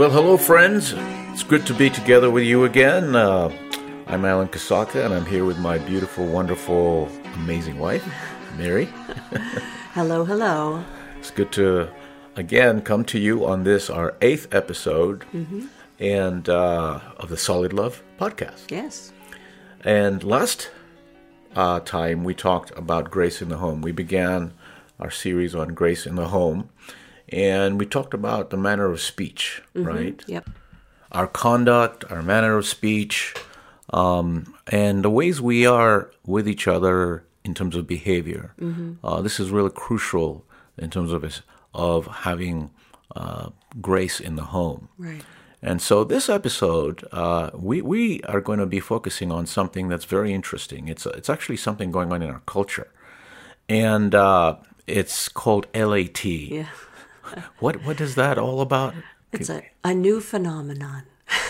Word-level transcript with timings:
Well, 0.00 0.08
hello, 0.08 0.38
friends. 0.38 0.94
It's 1.30 1.42
good 1.42 1.66
to 1.66 1.74
be 1.74 1.90
together 1.90 2.30
with 2.30 2.44
you 2.44 2.64
again. 2.64 3.14
Uh, 3.14 3.52
I'm 4.06 4.24
Alan 4.24 4.48
Kasaka, 4.48 5.04
and 5.04 5.12
I'm 5.12 5.26
here 5.26 5.44
with 5.44 5.58
my 5.58 5.76
beautiful, 5.76 6.24
wonderful, 6.24 7.10
amazing 7.34 7.78
wife, 7.78 8.02
Mary. 8.56 8.86
hello, 9.92 10.24
hello. 10.24 10.82
It's 11.18 11.30
good 11.30 11.52
to 11.52 11.90
again 12.34 12.80
come 12.80 13.04
to 13.12 13.18
you 13.18 13.44
on 13.44 13.64
this 13.64 13.90
our 13.90 14.14
eighth 14.22 14.54
episode, 14.54 15.26
mm-hmm. 15.34 15.66
and 15.98 16.48
uh, 16.48 17.00
of 17.18 17.28
the 17.28 17.36
Solid 17.36 17.74
Love 17.74 18.02
podcast. 18.18 18.70
Yes. 18.70 19.12
And 19.84 20.24
last 20.24 20.70
uh, 21.54 21.80
time 21.80 22.24
we 22.24 22.32
talked 22.32 22.70
about 22.70 23.10
grace 23.10 23.42
in 23.42 23.50
the 23.50 23.58
home. 23.58 23.82
We 23.82 23.92
began 23.92 24.54
our 24.98 25.10
series 25.10 25.54
on 25.54 25.74
grace 25.74 26.06
in 26.06 26.14
the 26.14 26.28
home, 26.28 26.70
and 27.30 27.78
we 27.78 27.86
talked 27.86 28.14
about 28.14 28.50
the 28.50 28.56
manner 28.56 28.86
of 28.86 29.00
speech, 29.00 29.62
mm-hmm. 29.74 29.86
right? 29.86 30.24
Yep. 30.26 30.50
Our 31.12 31.26
conduct, 31.26 32.04
our 32.10 32.22
manner 32.22 32.56
of 32.56 32.66
speech, 32.66 33.34
um, 33.92 34.54
and 34.68 35.04
the 35.04 35.10
ways 35.10 35.40
we 35.40 35.66
are 35.66 36.10
with 36.24 36.48
each 36.48 36.68
other 36.68 37.24
in 37.44 37.54
terms 37.54 37.74
of 37.74 37.86
behavior. 37.86 38.54
Mm-hmm. 38.60 39.04
Uh, 39.04 39.20
this 39.20 39.40
is 39.40 39.50
really 39.50 39.70
crucial 39.70 40.44
in 40.78 40.90
terms 40.90 41.12
of 41.12 41.42
of 41.74 42.06
having 42.06 42.70
uh, 43.14 43.50
grace 43.80 44.20
in 44.20 44.36
the 44.36 44.44
home. 44.44 44.88
Right. 44.98 45.22
And 45.62 45.82
so 45.82 46.04
this 46.04 46.28
episode, 46.28 47.06
uh, 47.12 47.50
we 47.54 47.82
we 47.82 48.22
are 48.22 48.40
going 48.40 48.60
to 48.60 48.66
be 48.66 48.80
focusing 48.80 49.30
on 49.30 49.46
something 49.46 49.88
that's 49.88 50.06
very 50.06 50.32
interesting. 50.32 50.88
It's 50.88 51.06
it's 51.06 51.28
actually 51.28 51.58
something 51.58 51.90
going 51.90 52.12
on 52.12 52.22
in 52.22 52.30
our 52.30 52.42
culture, 52.46 52.90
and 53.68 54.14
uh, 54.14 54.56
it's 54.86 55.28
called 55.28 55.66
LAT. 55.74 56.24
Yeah. 56.24 56.66
What 57.58 57.84
what 57.84 58.00
is 58.00 58.14
that 58.14 58.38
all 58.38 58.60
about? 58.60 58.94
It's 59.32 59.48
a, 59.48 59.62
a 59.84 59.94
new 59.94 60.20
phenomenon. 60.20 61.04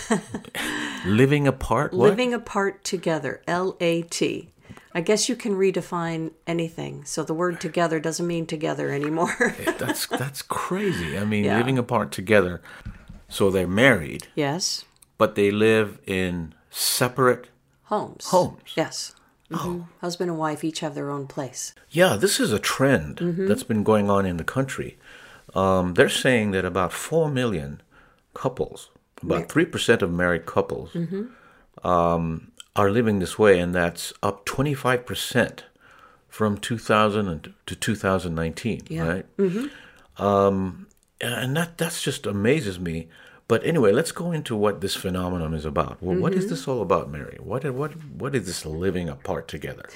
Living 1.05 1.47
apart. 1.47 1.93
What? 1.93 2.09
Living 2.09 2.33
apart 2.33 2.83
together. 2.83 3.41
L 3.47 3.75
A 3.79 4.03
T. 4.03 4.49
I 4.93 5.01
guess 5.01 5.29
you 5.29 5.35
can 5.35 5.55
redefine 5.55 6.31
anything. 6.45 7.05
So 7.05 7.23
the 7.23 7.33
word 7.33 7.61
together 7.61 7.99
doesn't 7.99 8.27
mean 8.27 8.45
together 8.45 8.89
anymore. 8.89 9.55
that's 9.77 10.07
that's 10.07 10.41
crazy. 10.41 11.17
I 11.17 11.23
mean, 11.23 11.45
yeah. 11.45 11.57
living 11.57 11.77
apart 11.77 12.11
together. 12.11 12.61
So 13.29 13.49
they're 13.49 13.67
married. 13.67 14.27
Yes. 14.35 14.83
But 15.17 15.35
they 15.35 15.51
live 15.51 15.99
in 16.05 16.53
separate 16.69 17.47
homes. 17.83 18.27
Homes. 18.27 18.73
Yes. 18.75 19.15
Mm-hmm. 19.51 19.81
Oh. 19.81 19.87
Husband 20.01 20.29
and 20.29 20.39
wife 20.39 20.63
each 20.63 20.79
have 20.79 20.95
their 20.95 21.09
own 21.09 21.27
place. 21.27 21.73
Yeah, 21.89 22.15
this 22.15 22.39
is 22.39 22.51
a 22.51 22.59
trend 22.59 23.17
mm-hmm. 23.17 23.47
that's 23.47 23.63
been 23.63 23.83
going 23.83 24.09
on 24.09 24.25
in 24.25 24.37
the 24.37 24.43
country. 24.43 24.97
Um, 25.55 25.93
they're 25.95 26.09
saying 26.09 26.51
that 26.51 26.65
about 26.65 26.93
4 26.93 27.29
million 27.29 27.81
couples, 28.33 28.89
about 29.21 29.49
3% 29.49 30.01
of 30.01 30.11
married 30.11 30.45
couples, 30.45 30.93
mm-hmm. 30.93 31.87
um, 31.87 32.51
are 32.75 32.89
living 32.89 33.19
this 33.19 33.37
way, 33.37 33.59
and 33.59 33.75
that's 33.75 34.13
up 34.23 34.45
25% 34.45 35.61
from 36.29 36.57
2000 36.57 37.53
to 37.65 37.75
2019, 37.75 38.81
yeah. 38.87 39.07
right? 39.07 39.37
Mm-hmm. 39.37 40.23
Um, 40.23 40.87
and 41.19 41.55
that 41.55 41.77
that's 41.77 42.01
just 42.01 42.25
amazes 42.25 42.79
me. 42.79 43.09
But 43.47 43.65
anyway, 43.65 43.91
let's 43.91 44.13
go 44.13 44.31
into 44.31 44.55
what 44.55 44.79
this 44.79 44.95
phenomenon 44.95 45.53
is 45.53 45.65
about. 45.65 46.01
Well, 46.01 46.13
mm-hmm. 46.13 46.21
what 46.21 46.33
is 46.33 46.45
mm-hmm. 46.45 46.51
this 46.51 46.67
all 46.67 46.81
about, 46.81 47.11
Mary? 47.11 47.37
What 47.41 47.69
what 47.73 47.91
what 48.05 48.33
is 48.33 48.45
this 48.45 48.65
living 48.65 49.09
apart 49.09 49.47
together? 49.47 49.89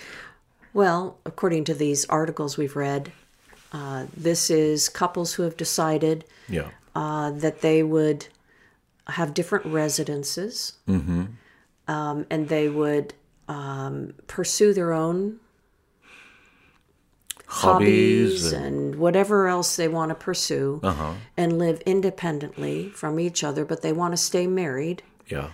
Well, 0.73 1.19
according 1.25 1.63
to 1.65 1.73
these 1.73 2.03
articles 2.05 2.57
we've 2.57 2.75
read, 2.75 3.13
uh, 3.71 4.05
this 4.15 4.49
is 4.49 4.89
couples 4.89 5.33
who 5.33 5.43
have 5.43 5.57
decided 5.57 6.25
yeah. 6.47 6.69
uh, 6.95 7.31
that 7.31 7.61
they 7.61 7.83
would 7.83 8.27
have 9.07 9.33
different 9.33 9.65
residences, 9.65 10.73
mm-hmm. 10.87 11.25
um, 11.87 12.25
and 12.29 12.49
they 12.49 12.69
would 12.69 13.13
um, 13.47 14.13
pursue 14.27 14.73
their 14.73 14.93
own 14.93 15.39
hobbies, 17.47 18.51
and, 18.51 18.65
and, 18.65 18.95
whatever 18.95 19.47
else 19.47 19.75
they 19.75 19.87
want 19.87 20.09
to 20.09 20.15
pursue 20.15 20.79
uh-huh. 20.83 21.13
and 21.37 21.59
live 21.59 21.79
independently 21.81 22.89
from 22.89 23.19
each 23.19 23.43
other, 23.43 23.65
but 23.65 23.81
they 23.81 23.93
want 23.93 24.13
to 24.13 24.17
stay 24.17 24.47
married. 24.47 25.03
Yeah. 25.27 25.49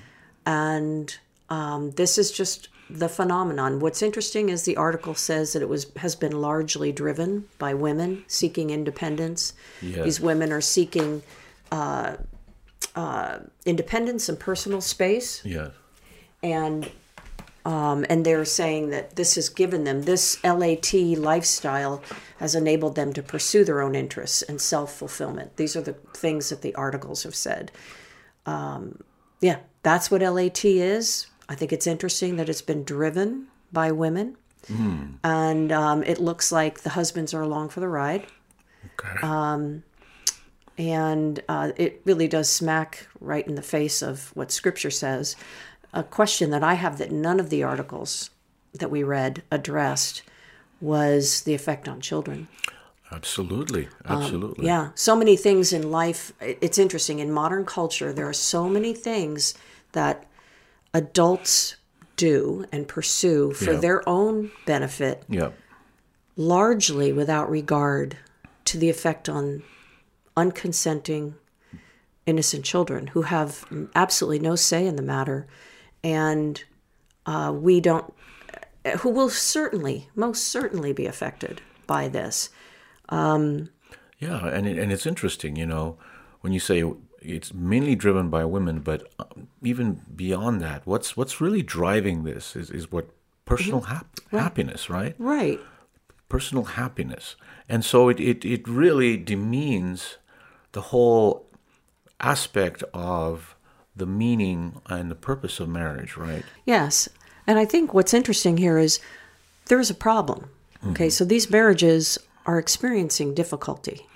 And 0.46 1.16
um, 1.50 1.92
this 1.92 2.18
is 2.18 2.32
just 2.32 2.70
the 2.92 3.10
phenomenon. 3.10 3.80
What's 3.80 4.02
interesting 4.02 4.50
is 4.50 4.64
the 4.64 4.78
article 4.78 5.16
says 5.16 5.54
that 5.54 5.62
it 5.62 5.70
was 5.70 5.92
has 5.98 6.16
been 6.16 6.42
largely 6.42 6.92
driven 6.92 7.48
by 7.58 7.74
women 7.74 8.24
seeking 8.28 8.70
independence. 8.70 9.54
These 9.82 10.20
women 10.20 10.52
are 10.52 10.62
seeking 10.62 11.24
uh, 11.72 12.18
uh, 12.96 13.40
independence 13.66 14.30
and 14.30 14.40
personal 14.40 14.82
space. 14.82 15.44
Yes. 15.46 15.72
And 16.44 16.90
um, 17.64 18.06
and 18.10 18.26
they're 18.26 18.46
saying 18.46 18.90
that 18.90 19.16
this 19.16 19.36
has 19.36 19.50
given 19.50 19.84
them 19.84 20.04
this 20.04 20.44
LAT 20.44 20.94
lifestyle 20.94 22.02
has 22.40 22.56
enabled 22.56 22.96
them 22.96 23.14
to 23.14 23.22
pursue 23.22 23.64
their 23.64 23.82
own 23.82 23.94
interests 23.96 24.42
and 24.42 24.60
self 24.60 24.94
fulfillment. 24.96 25.58
These 25.58 25.76
are 25.76 25.82
the 25.82 25.94
things 26.14 26.50
that 26.50 26.62
the 26.62 26.74
articles 26.76 27.24
have 27.24 27.36
said. 27.36 27.72
Um, 28.46 29.04
yeah, 29.42 29.58
that's 29.84 30.10
what 30.10 30.22
LAT 30.22 30.66
is. 30.66 31.28
I 31.52 31.56
think 31.56 31.74
it's 31.74 31.86
interesting 31.86 32.38
that 32.38 32.48
it's 32.48 32.62
been 32.62 32.86
driven 32.86 33.48
by 33.74 33.92
women, 33.92 34.38
mm. 34.68 35.16
and 35.22 35.70
um, 35.70 36.02
it 36.04 36.18
looks 36.18 36.50
like 36.50 36.80
the 36.80 36.92
husbands 36.92 37.34
are 37.34 37.42
along 37.42 37.68
for 37.70 37.82
the 37.82 37.90
ride. 37.90 38.26
Okay. 38.98 39.20
Um, 39.22 39.84
and 40.78 41.44
uh, 41.50 41.74
it 41.76 42.02
really 42.06 42.30
does 42.30 42.50
smack 42.50 43.06
right 43.20 43.46
in 43.46 43.56
the 43.56 43.62
face 43.62 44.02
of 44.02 44.32
what 44.34 44.50
Scripture 44.50 44.90
says 44.90 45.36
a 45.94 46.04
question 46.04 46.52
that 46.52 46.64
I 46.64 46.76
have 46.76 46.98
that 47.00 47.12
none 47.12 47.38
of 47.38 47.50
the 47.50 47.64
articles 47.64 48.30
that 48.74 48.90
we 48.90 49.04
read 49.04 49.44
addressed 49.52 50.24
was 50.80 51.42
the 51.42 51.54
effect 51.54 51.90
on 51.90 52.00
children. 52.00 52.48
Absolutely. 53.12 53.90
Absolutely. 54.06 54.64
Um, 54.64 54.66
yeah. 54.66 54.92
So 54.96 55.18
many 55.18 55.36
things 55.36 55.74
in 55.74 55.92
life. 55.92 56.32
It's 56.40 56.78
interesting. 56.78 57.20
In 57.20 57.30
modern 57.30 57.66
culture, 57.66 58.14
there 58.14 58.30
are 58.30 58.34
so 58.34 58.70
many 58.70 58.94
things 58.94 59.54
that 59.92 60.26
adults 60.94 61.76
do 62.16 62.66
and 62.72 62.88
pursue 62.88 63.52
for 63.54 63.76
their 63.76 64.08
own 64.08 64.52
benefit. 64.66 65.24
Largely 66.36 67.12
without 67.12 67.50
regard 67.50 68.18
to 68.66 68.78
the 68.78 68.90
effect 68.90 69.28
on 69.28 69.64
unconsenting 70.38 71.36
innocent 72.26 72.64
children 72.64 73.08
who 73.08 73.24
have 73.24 73.66
absolutely 73.96 74.40
no 74.40 74.56
say 74.56 74.86
in 74.86 74.96
the 74.96 75.02
matter 75.02 75.48
and 76.04 76.64
uh, 77.26 77.54
we 77.56 77.80
don't, 77.82 78.14
who 79.00 79.10
will 79.10 79.30
certainly, 79.30 80.10
most 80.16 80.44
certainly 80.46 80.94
be 80.94 81.06
affected 81.06 81.62
by 81.86 82.08
this. 82.08 82.50
Um, 83.10 83.70
yeah, 84.20 84.48
and 84.48 84.68
it, 84.68 84.78
and 84.78 84.92
it's 84.92 85.06
interesting, 85.06 85.56
you 85.56 85.66
know, 85.66 85.98
when 86.42 86.54
you 86.54 86.60
say 86.60 86.84
it's 87.22 87.54
mainly 87.54 87.96
driven 87.96 88.30
by 88.30 88.46
women, 88.46 88.80
but 88.80 89.12
uh, 89.20 89.26
even 89.62 90.02
beyond 90.16 90.62
that, 90.62 90.86
what's 90.86 91.16
what's 91.16 91.40
really 91.40 91.62
driving 91.62 92.24
this 92.24 92.56
is, 92.56 92.70
is 92.70 92.92
what 92.92 93.10
personal 93.46 93.82
mm-hmm. 93.82 93.94
hap- 93.94 94.20
right. 94.32 94.42
happiness, 94.42 94.90
right? 94.90 95.16
Right. 95.18 95.60
Personal 96.30 96.64
happiness, 96.64 97.36
and 97.70 97.86
so 97.86 98.10
it, 98.10 98.20
it 98.20 98.46
it 98.46 98.68
really 98.68 99.18
demeans 99.18 100.18
the 100.72 100.82
whole 100.82 101.46
aspect 102.20 102.84
of 102.94 103.56
the 103.96 104.06
meaning 104.06 104.82
and 104.88 105.12
the 105.12 105.16
purpose 105.16 105.60
of 105.60 105.68
marriage, 105.68 106.16
right? 106.16 106.44
Yes. 106.66 107.10
And 107.46 107.60
I 107.60 107.66
think 107.66 107.94
what's 107.94 108.14
interesting 108.14 108.58
here 108.58 108.78
is 108.78 109.00
there's 109.66 109.90
a 109.90 109.96
problem. 109.96 110.50
Okay, 110.92 111.08
mm-hmm. 111.08 111.10
so 111.10 111.26
these 111.26 111.50
marriages 111.50 112.18
are 112.46 112.58
experiencing 112.58 113.34
difficulty. 113.36 114.08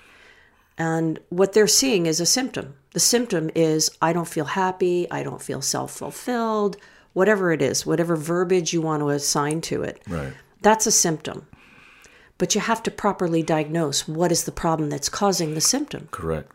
And 0.78 1.18
what 1.30 1.52
they're 1.52 1.66
seeing 1.66 2.06
is 2.06 2.20
a 2.20 2.26
symptom. 2.26 2.74
The 2.92 3.00
symptom 3.00 3.50
is 3.54 3.90
I 4.00 4.12
don't 4.12 4.28
feel 4.28 4.44
happy, 4.44 5.10
I 5.10 5.22
don't 5.22 5.42
feel 5.42 5.62
self 5.62 5.92
fulfilled, 5.92 6.76
whatever 7.12 7.52
it 7.52 7.62
is, 7.62 7.86
whatever 7.86 8.16
verbiage 8.16 8.72
you 8.72 8.82
want 8.82 9.00
to 9.00 9.08
assign 9.08 9.60
to 9.62 9.82
it. 9.82 10.02
Right. 10.08 10.32
That's 10.60 10.86
a 10.86 10.92
symptom. 10.92 11.46
But 12.38 12.54
you 12.54 12.60
have 12.60 12.82
to 12.82 12.90
properly 12.90 13.42
diagnose 13.42 14.06
what 14.06 14.30
is 14.30 14.44
the 14.44 14.52
problem 14.52 14.90
that's 14.90 15.08
causing 15.08 15.54
the 15.54 15.60
symptom. 15.60 16.08
Correct. 16.10 16.52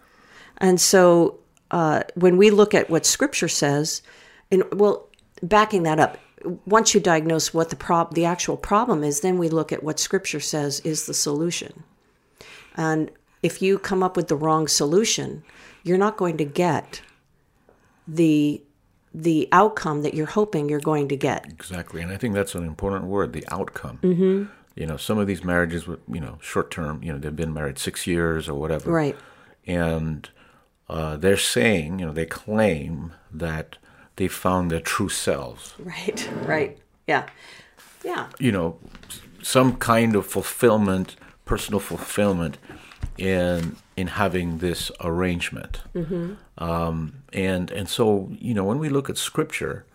And 0.58 0.80
so 0.80 1.40
uh, 1.72 2.04
when 2.14 2.38
we 2.38 2.52
look 2.52 2.76
at 2.76 2.90
what 2.90 3.06
Scripture 3.06 3.48
says, 3.48 4.04
and 4.52 4.64
well, 4.74 5.08
backing 5.42 5.84
that 5.84 6.00
up, 6.00 6.20
once 6.66 6.94
you 6.94 7.00
diagnose 7.00 7.54
what 7.54 7.70
the 7.70 7.76
prob- 7.76 8.14
the 8.14 8.26
actual 8.26 8.58
problem 8.58 9.04
is, 9.04 9.22
then 9.22 9.38
we 9.38 9.50
look 9.50 9.72
at 9.72 9.84
what 9.84 10.00
Scripture 10.00 10.40
says 10.40 10.80
is 10.82 11.06
the 11.06 11.14
solution. 11.14 11.84
And 12.76 13.10
if 13.44 13.62
you 13.62 13.80
come 13.80 14.04
up 14.04 14.16
with 14.16 14.28
the 14.28 14.36
wrong 14.36 14.68
solution, 14.68 15.44
you're 15.84 15.98
not 15.98 16.18
going 16.18 16.38
to 16.38 16.46
get 16.46 17.02
the 18.08 18.62
the 19.14 19.50
outcome 19.52 20.04
that 20.04 20.14
you're 20.14 20.26
hoping 20.26 20.70
you're 20.70 20.80
going 20.80 21.10
to 21.10 21.18
get. 21.18 21.46
Exactly, 21.46 22.02
and 22.02 22.12
I 22.12 22.18
think 22.18 22.34
that's 22.34 22.56
an 22.56 22.66
important 22.66 23.06
word: 23.06 23.34
the 23.34 23.46
outcome. 23.52 24.00
Mm-hmm. 24.02 24.46
You 24.76 24.88
know, 24.88 24.96
some 24.96 25.18
of 25.18 25.28
these 25.28 25.44
marriages, 25.44 25.86
were, 25.86 26.00
you 26.08 26.22
know, 26.22 26.38
short 26.42 26.72
term. 26.72 27.04
You 27.04 27.12
know, 27.14 27.20
they've 27.20 27.36
been 27.36 27.54
married 27.54 27.78
six 27.78 28.08
years 28.08 28.48
or 28.48 28.54
whatever, 28.54 28.92
right? 28.92 29.18
And 29.68 30.30
uh, 30.90 31.18
they're 31.18 31.38
saying, 31.38 32.00
you 32.00 32.06
know, 32.06 32.14
they 32.14 32.26
claim 32.26 33.14
that 33.32 33.78
they 34.16 34.28
found 34.28 34.70
their 34.70 34.80
true 34.80 35.10
selves. 35.10 35.74
Right. 35.80 36.30
Right. 36.46 36.78
Yeah. 37.08 37.28
Yeah. 38.04 38.28
You 38.40 38.52
know, 38.52 38.80
some 39.42 39.78
kind 39.78 40.16
of 40.16 40.26
fulfillment, 40.26 41.16
personal 41.46 41.80
fulfillment, 41.80 42.58
in 43.22 43.76
in 43.96 44.08
having 44.08 44.58
this 44.58 44.92
arrangement. 45.00 45.82
Um, 46.58 47.24
and 47.34 47.72
and 47.72 47.88
so 47.90 48.30
you 48.40 48.54
know, 48.54 48.64
when 48.64 48.80
we 48.80 48.90
look 48.90 49.10
at 49.10 49.18
Scripture, 49.18 49.86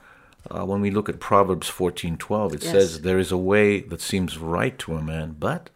uh, 0.50 0.64
when 0.64 0.81
we 0.81 0.90
look 0.90 1.08
at 1.08 1.19
Proverbs 1.20 1.69
fourteen 1.69 2.17
twelve, 2.17 2.55
it 2.55 2.62
Yes. 2.62 2.73
says 2.73 3.00
there 3.02 3.19
is 3.19 3.32
a 3.32 3.37
way 3.52 3.81
that 3.81 4.00
seems 4.00 4.38
right 4.38 4.78
to 4.78 4.94
a 4.94 5.02
man, 5.02 5.34
but 5.38 5.70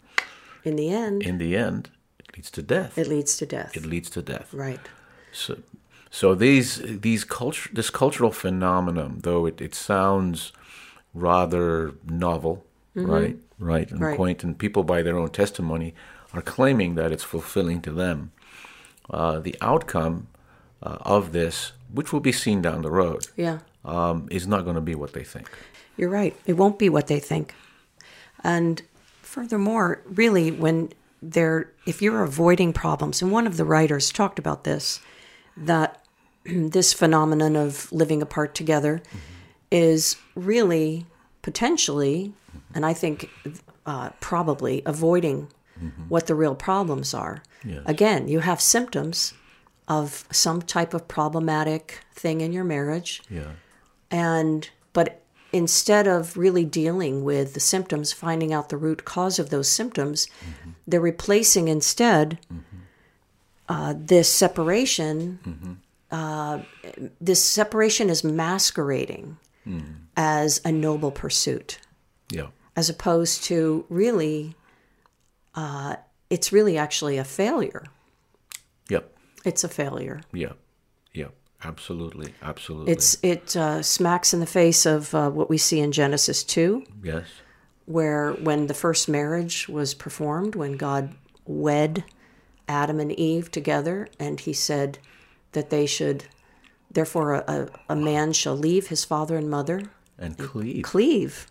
In 0.65 0.77
the 0.77 0.89
end, 0.91 1.23
in 1.23 1.39
the 1.39 1.57
end, 1.57 1.91
it 2.19 2.27
leads 2.37 2.51
to 2.51 2.63
death. 2.63 2.97
it 2.99 3.09
leads 3.09 3.37
to 3.39 3.47
death. 3.47 3.77
It 3.77 3.85
leads 3.87 4.11
to 4.11 4.23
death. 4.23 4.49
Right. 4.55 4.87
So, 5.33 5.55
so 6.11 6.35
these 6.35 6.81
these 7.01 7.25
culture 7.25 7.71
this 7.75 7.91
cultural 7.91 8.33
phenomenon, 8.33 9.21
though 9.23 9.47
it, 9.49 9.61
it 9.61 9.75
sounds 9.75 10.53
rather 11.15 11.95
novel, 12.05 12.65
right, 12.95 13.37
right, 13.59 13.91
and 13.91 14.01
Mm-hmm. 14.01 14.05
Right. 14.05 14.17
quaint, 14.17 14.45
and 14.45 14.57
people 14.59 14.83
by 14.85 15.03
their 15.03 15.19
own 15.19 15.31
testimony 15.31 15.95
are 16.33 16.43
claiming 16.43 16.95
that 16.95 17.13
it's 17.13 17.25
fulfilling 17.25 17.81
to 17.83 17.91
them. 17.93 18.33
Uh, 19.09 19.39
the 19.41 19.57
outcome 19.61 20.29
uh, 20.83 20.99
of 21.03 21.33
this, 21.33 21.73
which 21.93 22.13
will 22.13 22.21
be 22.21 22.33
seen 22.33 22.63
down 22.63 22.83
the 22.83 22.91
road, 22.91 23.27
Yeah. 23.37 23.59
um, 23.85 24.29
is 24.31 24.47
not 24.47 24.63
going 24.65 24.77
to 24.77 24.81
be 24.81 24.95
what 24.95 25.13
they 25.13 25.25
think. 25.25 25.51
You're 25.97 26.11
right. 26.11 26.35
It 26.47 26.53
won't 26.55 26.79
be 26.79 26.89
what 26.89 27.09
they 27.09 27.19
think. 27.19 27.55
And 28.45 28.81
furthermore, 29.23 30.01
really, 30.05 30.51
when 30.51 30.91
they're, 31.21 31.71
if 31.87 32.01
you're 32.01 32.23
avoiding 32.23 32.73
problems, 32.73 33.21
and 33.21 33.33
one 33.33 33.47
of 33.47 33.57
the 33.57 33.65
writers 33.65 34.11
talked 34.11 34.39
about 34.39 34.65
this, 34.65 35.01
that 35.57 36.03
this 36.45 36.93
phenomenon 36.93 37.57
of 37.57 37.91
living 37.93 38.23
apart 38.23 38.55
together 38.55 39.03
is 39.71 40.17
really 40.35 41.07
potentially, 41.43 42.33
and 42.75 42.87
I 42.87 42.93
think 42.93 43.29
uh, 43.87 44.11
probably 44.21 44.83
avoiding 44.87 45.49
Mm-hmm. 45.83 46.03
what 46.09 46.27
the 46.27 46.35
real 46.35 46.55
problems 46.55 47.15
are. 47.15 47.43
Yes. 47.65 47.83
Again, 47.87 48.29
you 48.29 48.41
have 48.41 48.61
symptoms 48.61 49.35
of 49.89 50.25
some 50.31 50.63
type 50.63 50.95
of 50.95 51.09
problematic 51.09 52.01
thing 52.13 52.41
in 52.41 52.53
your 52.53 52.65
marriage. 52.65 53.23
Yeah, 53.31 53.53
and 54.11 54.69
but 54.93 55.23
instead 55.53 56.07
of 56.07 56.37
really 56.37 56.65
dealing 56.65 57.25
with 57.25 57.55
the 57.55 57.61
symptoms 57.61 58.13
finding 58.13 58.53
out 58.53 58.69
the 58.69 58.77
root 58.77 59.05
cause 59.05 59.41
of 59.41 59.51
those 59.51 59.69
symptoms 59.69 60.27
mm-hmm. 60.27 60.71
they're 60.87 61.01
replacing 61.01 61.67
instead 61.67 62.39
mm-hmm. 62.53 62.77
uh, 63.69 63.93
this 63.97 64.33
separation 64.33 65.81
uh, 66.11 66.61
this 67.21 67.43
separation 67.45 68.11
is 68.11 68.25
masquerading 68.25 69.37
mm. 69.67 69.95
as 70.17 70.61
a 70.65 70.73
noble 70.73 71.11
pursuit. 71.11 71.79
Yeah, 72.31 72.49
as 72.77 72.89
opposed 72.89 73.45
to 73.45 73.85
really 73.89 74.55
uh, 75.55 75.97
it's 76.29 76.53
really 76.53 76.79
actually 76.79 77.19
a 77.19 77.25
failure. 77.25 77.85
Yep, 78.89 79.13
it's 79.45 79.65
a 79.65 79.69
failure. 79.69 80.21
Yeah, 80.33 80.53
yeah. 81.13 81.29
Absolutely, 81.63 82.33
absolutely. 82.41 82.91
it's 82.91 83.19
it 83.23 83.55
uh, 83.55 83.83
smacks 83.83 84.33
in 84.33 84.41
the 84.41 84.47
face 84.47 84.87
of 84.87 85.15
uh, 85.15 85.29
what 85.29 85.51
we 85.51 85.59
see 85.59 85.79
in 85.79 85.93
genesis 85.93 86.43
2 86.43 86.83
yes, 87.05 87.27
where 87.85 88.33
when 88.33 88.67
the 88.67 88.73
first 88.73 89.09
marriage 89.09 89.69
was 89.69 89.93
performed, 89.93 90.55
when 90.55 90.77
God 90.77 91.15
wed 91.45 92.05
Adam 92.69 93.01
and 93.01 93.11
Eve 93.13 93.51
together, 93.51 94.09
and 94.19 94.39
he 94.39 94.53
said 94.53 94.99
that 95.53 95.71
they 95.71 95.87
should, 95.87 96.25
therefore, 96.89 97.35
a, 97.35 97.45
a, 97.49 97.69
a 97.91 97.97
man 97.97 98.33
shall 98.33 98.57
leave 98.57 98.87
his 98.87 99.05
father 99.05 99.37
and 99.37 99.51
mother, 99.51 99.91
and 100.17 100.39
cleave. 100.39 100.85
cleave 100.85 101.50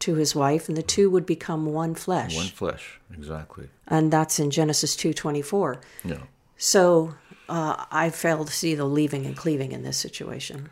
to 0.00 0.14
his 0.14 0.34
wife, 0.34 0.68
and 0.68 0.76
the 0.76 0.82
two 0.82 1.08
would 1.10 1.24
become 1.26 1.66
one 1.66 1.94
flesh. 1.94 2.34
one 2.36 2.46
flesh. 2.46 3.00
Exactly. 3.12 3.68
and 3.88 4.12
that's 4.12 4.38
in 4.38 4.50
Genesis 4.50 4.96
2.24. 4.96 5.78
Yeah. 6.04 6.18
So 6.56 7.14
uh, 7.48 7.84
I 7.90 8.10
fail 8.10 8.44
to 8.44 8.52
see 8.52 8.74
the 8.74 8.84
leaving 8.86 9.24
and 9.26 9.36
cleaving 9.36 9.72
in 9.72 9.82
this 9.82 9.96
situation. 9.96 10.68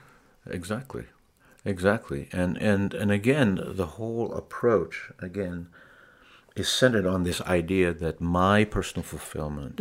Exactly, 0.46 1.04
exactly, 1.64 2.28
and 2.32 2.56
and 2.58 2.94
and 2.94 3.10
again, 3.12 3.60
the 3.64 3.86
whole 3.86 4.32
approach 4.34 5.10
again 5.20 5.68
is 6.56 6.68
centered 6.68 7.06
on 7.06 7.22
this 7.22 7.40
idea 7.42 7.92
that 7.94 8.20
my 8.20 8.64
personal 8.64 9.04
fulfillment 9.04 9.80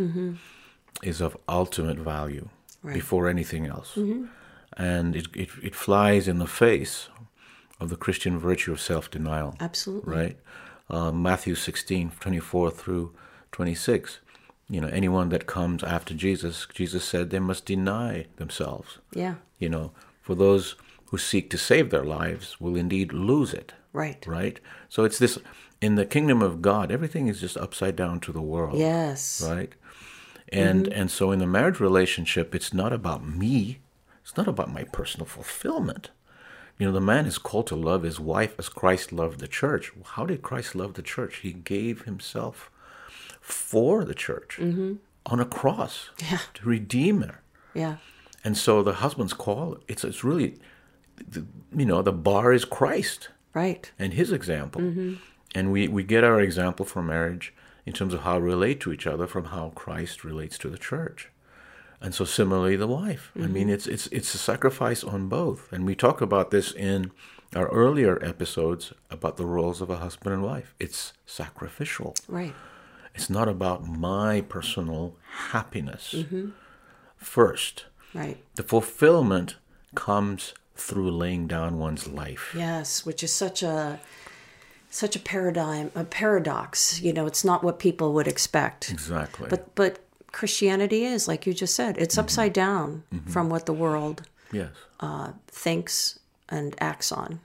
is 1.02 1.20
of 1.20 1.36
ultimate 1.48 1.98
value 1.98 2.48
Right. 2.84 2.94
before 2.94 3.28
anything 3.28 3.66
else, 3.66 3.96
and 4.76 5.14
it, 5.16 5.26
it 5.34 5.48
it 5.62 5.74
flies 5.74 6.26
in 6.28 6.38
the 6.38 6.46
face 6.48 7.08
of 7.82 7.88
the 7.90 7.96
Christian 7.96 8.38
virtue 8.38 8.72
of 8.72 8.80
self 8.80 9.10
denial. 9.10 9.54
Absolutely. 9.60 10.14
Right, 10.14 10.36
uh, 10.88 11.12
Matthew 11.12 11.54
16, 11.54 12.12
24 12.20 12.70
through 12.70 13.14
twenty 13.50 13.74
six. 13.74 14.20
You 14.68 14.80
know, 14.80 14.88
anyone 14.88 15.28
that 15.30 15.46
comes 15.46 15.82
after 15.82 16.14
Jesus, 16.14 16.66
Jesus 16.72 17.04
said 17.04 17.28
they 17.28 17.40
must 17.40 17.66
deny 17.66 18.26
themselves 18.36 18.98
Yeah, 19.12 19.34
you 19.58 19.68
know, 19.68 19.92
for 20.22 20.34
those 20.34 20.76
who 21.10 21.18
seek 21.18 21.50
to 21.50 21.58
save 21.58 21.90
their 21.90 22.04
lives 22.04 22.58
will 22.58 22.76
indeed 22.76 23.12
lose 23.12 23.52
it, 23.52 23.74
right. 23.92 24.24
right? 24.26 24.58
So 24.88 25.04
it's 25.04 25.18
this 25.18 25.38
in 25.82 25.96
the 25.96 26.06
kingdom 26.06 26.40
of 26.40 26.62
God, 26.62 26.90
everything 26.90 27.26
is 27.28 27.40
just 27.40 27.56
upside 27.58 27.96
down 27.96 28.20
to 28.20 28.32
the 28.32 28.40
world, 28.40 28.78
Yes. 28.78 29.42
right? 29.46 29.72
And 30.50 30.88
and 30.88 31.10
so 31.10 31.32
in 31.32 31.38
the 31.38 31.46
marriage 31.46 31.80
relationship, 31.80 32.54
it's 32.54 32.72
not 32.72 32.92
about 32.92 33.26
me. 33.26 33.80
It's 34.22 34.36
not 34.36 34.48
about 34.48 34.72
my 34.72 34.84
personal 34.84 35.26
fulfillment. 35.26 36.10
You 36.78 36.86
know, 36.86 36.92
the 36.92 37.00
man 37.00 37.26
is 37.26 37.38
called 37.38 37.66
to 37.68 37.76
love 37.76 38.02
his 38.02 38.18
wife 38.18 38.54
as 38.58 38.68
Christ 38.68 39.12
loved 39.12 39.40
the 39.40 39.48
church. 39.48 39.92
How 40.04 40.26
did 40.26 40.42
Christ 40.42 40.74
love 40.74 40.94
the 40.94 41.02
church? 41.02 41.38
He 41.38 41.52
gave 41.52 42.02
himself 42.02 42.70
for 43.40 44.04
the 44.04 44.14
church 44.14 44.56
mm-hmm. 44.60 44.94
on 45.26 45.40
a 45.40 45.44
cross 45.44 46.10
Yeah. 46.18 46.38
to 46.54 46.68
redeem 46.68 47.22
her. 47.22 47.40
Yeah. 47.74 47.96
And 48.44 48.56
so 48.56 48.82
the 48.82 48.94
husband's 48.94 49.32
call, 49.32 49.78
it's, 49.86 50.02
it's 50.04 50.24
really, 50.24 50.58
the, 51.16 51.44
you 51.76 51.86
know, 51.86 52.02
the 52.02 52.12
bar 52.12 52.52
is 52.52 52.64
Christ 52.64 53.28
Right. 53.54 53.90
and 53.98 54.14
his 54.14 54.32
example. 54.32 54.80
Mm-hmm. 54.80 55.14
And 55.54 55.70
we, 55.70 55.86
we 55.86 56.02
get 56.02 56.24
our 56.24 56.40
example 56.40 56.84
for 56.86 57.02
marriage 57.02 57.52
in 57.84 57.92
terms 57.92 58.14
of 58.14 58.20
how 58.22 58.38
we 58.38 58.44
relate 58.46 58.80
to 58.80 58.92
each 58.92 59.06
other 59.06 59.26
from 59.26 59.46
how 59.46 59.70
Christ 59.74 60.24
relates 60.24 60.56
to 60.58 60.68
the 60.70 60.78
church. 60.78 61.28
And 62.02 62.14
so 62.14 62.24
similarly 62.24 62.76
the 62.76 62.86
wife. 62.88 63.30
I 63.36 63.46
mean 63.46 63.68
mm-hmm. 63.68 63.74
it's 63.74 63.86
it's 63.86 64.06
it's 64.08 64.34
a 64.34 64.38
sacrifice 64.38 65.04
on 65.04 65.28
both. 65.28 65.72
And 65.72 65.86
we 65.86 65.94
talk 65.94 66.20
about 66.20 66.50
this 66.50 66.72
in 66.72 67.12
our 67.54 67.68
earlier 67.68 68.22
episodes 68.24 68.92
about 69.10 69.36
the 69.36 69.46
roles 69.46 69.80
of 69.80 69.88
a 69.90 69.98
husband 69.98 70.34
and 70.34 70.42
wife. 70.42 70.74
It's 70.80 71.12
sacrificial. 71.26 72.14
Right. 72.28 72.54
It's 73.14 73.30
not 73.30 73.48
about 73.48 73.86
my 73.86 74.40
personal 74.40 75.16
happiness 75.50 76.14
mm-hmm. 76.16 76.50
first. 77.16 77.84
Right. 78.14 78.42
The 78.56 78.62
fulfillment 78.62 79.56
comes 79.94 80.54
through 80.74 81.10
laying 81.10 81.46
down 81.46 81.78
one's 81.78 82.08
life. 82.08 82.54
Yes, 82.56 83.04
which 83.06 83.22
is 83.22 83.32
such 83.32 83.62
a 83.62 84.00
such 84.90 85.16
a 85.16 85.18
paradigm, 85.18 85.90
a 85.94 86.04
paradox. 86.04 87.00
You 87.00 87.12
know, 87.12 87.26
it's 87.26 87.44
not 87.44 87.62
what 87.62 87.78
people 87.78 88.12
would 88.14 88.28
expect. 88.28 88.90
Exactly. 88.90 89.48
But 89.48 89.74
but 89.74 89.98
Christianity 90.32 91.04
is, 91.04 91.28
like 91.28 91.46
you 91.46 91.52
just 91.52 91.74
said, 91.74 91.98
it's 91.98 92.16
upside 92.16 92.52
down 92.52 93.04
from 93.26 93.50
what 93.50 93.66
the 93.66 93.72
world 93.72 94.22
yes. 94.50 94.70
uh, 95.00 95.32
thinks 95.46 96.18
and 96.48 96.74
acts 96.80 97.12
on. 97.12 97.40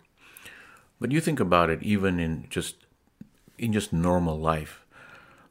But 0.99 1.11
you 1.11 1.21
think 1.21 1.39
about 1.39 1.69
it 1.69 1.83
even 1.83 2.19
in 2.19 2.47
just 2.49 2.75
in 3.57 3.73
just 3.73 3.91
normal 3.93 4.39
life. 4.39 4.85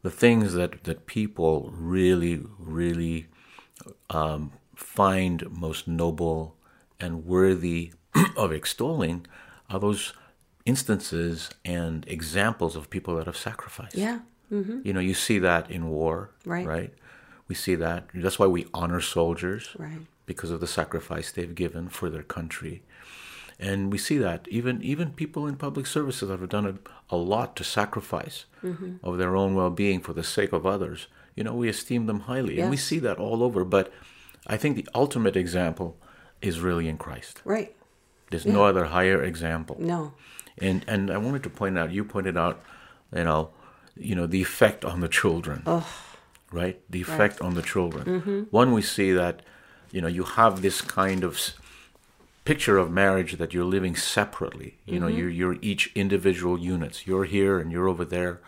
The 0.02 0.11
things 0.11 0.55
that, 0.55 0.85
that 0.85 1.07
people 1.07 1.73
really, 1.75 2.40
really 2.59 3.26
um, 4.11 4.52
find 4.75 5.45
most 5.50 5.88
noble 5.88 6.55
and 7.00 7.26
worthy 7.26 7.93
of 8.37 8.52
extolling 8.52 9.26
are 9.69 9.81
those 9.81 10.12
instances 10.64 11.50
and 11.64 12.07
examples 12.09 12.76
of 12.76 12.88
people 12.88 13.16
that 13.16 13.26
have 13.26 13.37
sacrificed. 13.37 13.97
Yeah. 13.97 14.21
You 14.49 14.93
know, 14.93 15.00
you 15.00 15.14
see 15.14 15.40
that 15.40 15.71
in 15.71 15.88
war, 15.88 16.31
Right. 16.45 16.64
Right. 16.64 16.95
We 17.49 17.55
see 17.55 17.75
that. 17.76 18.09
That's 18.15 18.38
why 18.38 18.47
we 18.47 18.67
honor 18.75 19.00
soldiers, 19.00 19.75
Right. 19.79 19.99
Because 20.25 20.50
of 20.50 20.59
the 20.59 20.67
sacrifice 20.67 21.31
they've 21.31 21.55
given 21.55 21.88
for 21.88 22.11
their 22.11 22.25
country, 22.25 22.83
and 23.61 23.93
we 23.93 23.99
see 23.99 24.19
that 24.19 24.49
even 24.49 24.83
even 24.83 25.12
people 25.12 25.47
in 25.47 25.57
public 25.57 25.87
services 25.87 26.29
that 26.29 26.41
have 26.41 26.49
done 26.49 26.67
a, 26.67 27.15
a 27.15 27.17
lot 27.17 27.55
to 27.57 27.65
sacrifice 27.65 28.45
mm-hmm. 28.62 28.97
of 29.05 29.19
their 29.19 29.37
own 29.37 29.55
well-being 29.55 30.00
for 30.00 30.12
the 30.12 30.25
sake 30.25 30.53
of 30.53 30.67
others. 30.67 31.07
You 31.37 31.45
know, 31.45 31.55
we 31.55 31.69
esteem 31.69 32.07
them 32.07 32.21
highly, 32.21 32.59
and 32.59 32.71
we 32.71 32.76
see 32.76 32.99
that 32.99 33.19
all 33.19 33.43
over. 33.43 33.65
But 33.65 33.93
I 34.47 34.57
think 34.57 34.76
the 34.76 34.88
ultimate 34.95 35.37
example 35.37 35.97
is 36.43 36.61
really 36.61 36.88
in 36.88 36.99
Christ. 36.99 37.41
Right. 37.45 37.75
There's 38.31 38.47
no 38.47 38.65
other 38.65 38.87
higher 38.87 39.23
example. 39.23 39.76
No. 39.79 40.12
And 40.59 40.85
and 40.88 41.11
I 41.11 41.19
wanted 41.19 41.43
to 41.45 41.50
point 41.50 41.79
out, 41.79 41.93
you 41.93 42.05
pointed 42.05 42.37
out, 42.37 42.61
you 43.15 43.25
know, 43.25 43.50
you 43.95 44.15
know 44.15 44.26
the 44.26 44.43
effect 44.43 44.85
on 44.85 45.00
the 45.00 45.09
children, 45.09 45.62
right? 46.57 46.81
The 46.89 47.03
effect 47.03 47.41
on 47.41 47.55
the 47.55 47.63
children. 47.63 48.05
Mm-hmm. 48.05 48.41
One, 48.51 48.73
we 48.73 48.83
see 48.83 49.13
that, 49.13 49.43
you 49.93 50.01
know, 50.01 50.09
you 50.09 50.25
have 50.25 50.63
this 50.63 50.81
kind 50.81 51.23
of 51.23 51.39
picture 52.45 52.79
of 52.79 52.91
marriage 52.91 53.33
that 53.41 53.53
you're 53.53 53.71
living 53.77 53.95
separately. 53.95 54.79
You 54.87 54.99
know, 55.01 55.07
mm-hmm. 55.07 55.19
you're 55.19 55.35
you're 55.41 55.59
each 55.61 55.93
individual 55.95 56.59
units. 56.59 57.07
You're 57.07 57.25
here 57.25 57.55
and 57.61 57.71
you're 57.73 57.89
over 57.89 58.05
there, 58.05 58.41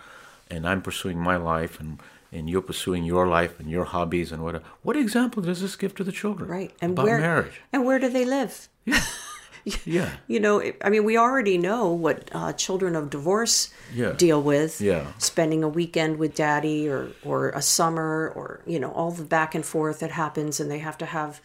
and 0.51 0.67
I'm 0.67 0.83
pursuing 0.83 1.19
my 1.19 1.37
life 1.37 1.79
and. 1.81 2.01
And 2.31 2.51
you're 2.51 2.69
pursuing 2.73 3.05
your 3.05 3.27
life 3.27 3.59
and 3.59 3.71
your 3.71 3.87
hobbies 3.87 4.33
and 4.33 4.45
whatever. 4.45 4.63
What 4.83 4.97
example 4.99 5.43
does 5.43 5.63
this 5.63 5.77
give 5.77 5.95
to 5.95 6.05
the 6.05 6.13
children? 6.13 6.51
Right. 6.51 6.73
And 6.79 6.93
about 6.93 7.07
where 7.07 7.19
marriage? 7.19 7.63
and 7.73 7.87
where 7.87 7.99
do 7.99 8.11
they 8.11 8.27
live? 8.27 8.69
Yeah. 8.85 9.01
You 10.27 10.41
know, 10.41 10.63
I 10.83 10.91
mean, 10.91 11.05
we 11.05 11.17
already 11.17 11.59
know 11.59 11.89
what 11.93 12.29
uh, 12.33 12.53
children 12.53 12.95
of 12.97 13.11
divorce 13.11 13.71
Yeah. 13.95 14.13
deal 14.13 14.43
with. 14.43 14.81
Yeah. 14.81 15.07
Spending 15.19 15.63
a 15.65 15.69
weekend 15.69 16.19
with 16.19 16.35
daddy 16.35 16.89
or, 16.89 17.11
or 17.25 17.51
a 17.51 17.63
summer 17.63 18.33
or, 18.35 18.61
you 18.67 18.79
know, 18.81 18.91
all 18.93 19.11
the 19.11 19.25
back 19.25 19.55
and 19.55 19.65
forth 19.65 20.01
that 20.01 20.11
happens 20.11 20.61
and 20.61 20.71
they 20.71 20.79
have 20.79 20.99
to 20.99 21.07
have 21.07 21.41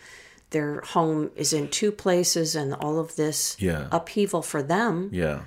their 0.52 0.82
home 0.82 1.32
is 1.36 1.52
in 1.54 1.68
two 1.68 1.92
places 1.92 2.56
and 2.56 2.74
all 2.76 3.00
of 3.00 3.16
this 3.16 3.56
Yeah. 3.60 3.88
upheaval 3.92 4.42
for 4.44 4.62
them. 4.62 5.10
Yeah. 5.12 5.42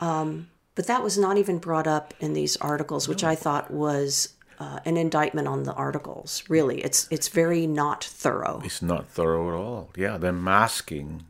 But 0.00 0.86
that 0.86 1.02
was 1.02 1.18
not 1.18 1.36
even 1.36 1.58
brought 1.58 1.86
up 1.86 2.14
in 2.20 2.32
these 2.32 2.56
articles, 2.56 3.06
which 3.08 3.22
I 3.22 3.34
thought 3.34 3.70
was 3.70 4.34
uh, 4.60 4.78
an 4.84 4.96
indictment 4.96 5.48
on 5.48 5.62
the 5.64 5.72
articles. 5.72 6.44
Really, 6.48 6.80
it's 6.82 7.08
it's 7.10 7.28
very 7.28 7.66
not 7.66 8.04
thorough. 8.04 8.60
It's 8.64 8.82
not 8.82 9.08
thorough 9.08 9.48
at 9.48 9.54
all. 9.54 9.90
Yeah, 9.96 10.18
they're 10.18 10.32
masking, 10.32 11.24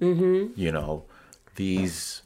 you 0.57 0.73
know, 0.73 1.05
these 1.55 2.23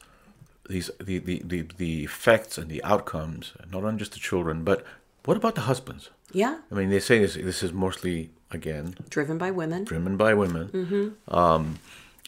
these 0.67 0.89
the, 0.99 1.19
the, 1.19 1.41
the, 1.45 1.61
the 1.77 2.03
effects 2.03 2.57
and 2.57 2.69
the 2.69 2.83
outcomes, 2.83 3.53
not 3.71 3.83
on 3.83 3.97
just 3.99 4.13
the 4.13 4.19
children, 4.19 4.63
but 4.63 4.83
what 5.25 5.37
about 5.37 5.53
the 5.55 5.61
husbands? 5.61 6.09
Yeah, 6.31 6.57
I 6.71 6.75
mean, 6.75 6.89
they 6.89 6.99
say 6.99 7.19
this 7.19 7.35
this 7.35 7.61
is 7.63 7.71
mostly 7.71 8.31
again 8.51 8.95
driven 9.09 9.37
by 9.37 9.51
women. 9.51 9.83
driven 9.83 10.17
by 10.17 10.33
women, 10.33 11.15
um, 11.27 11.79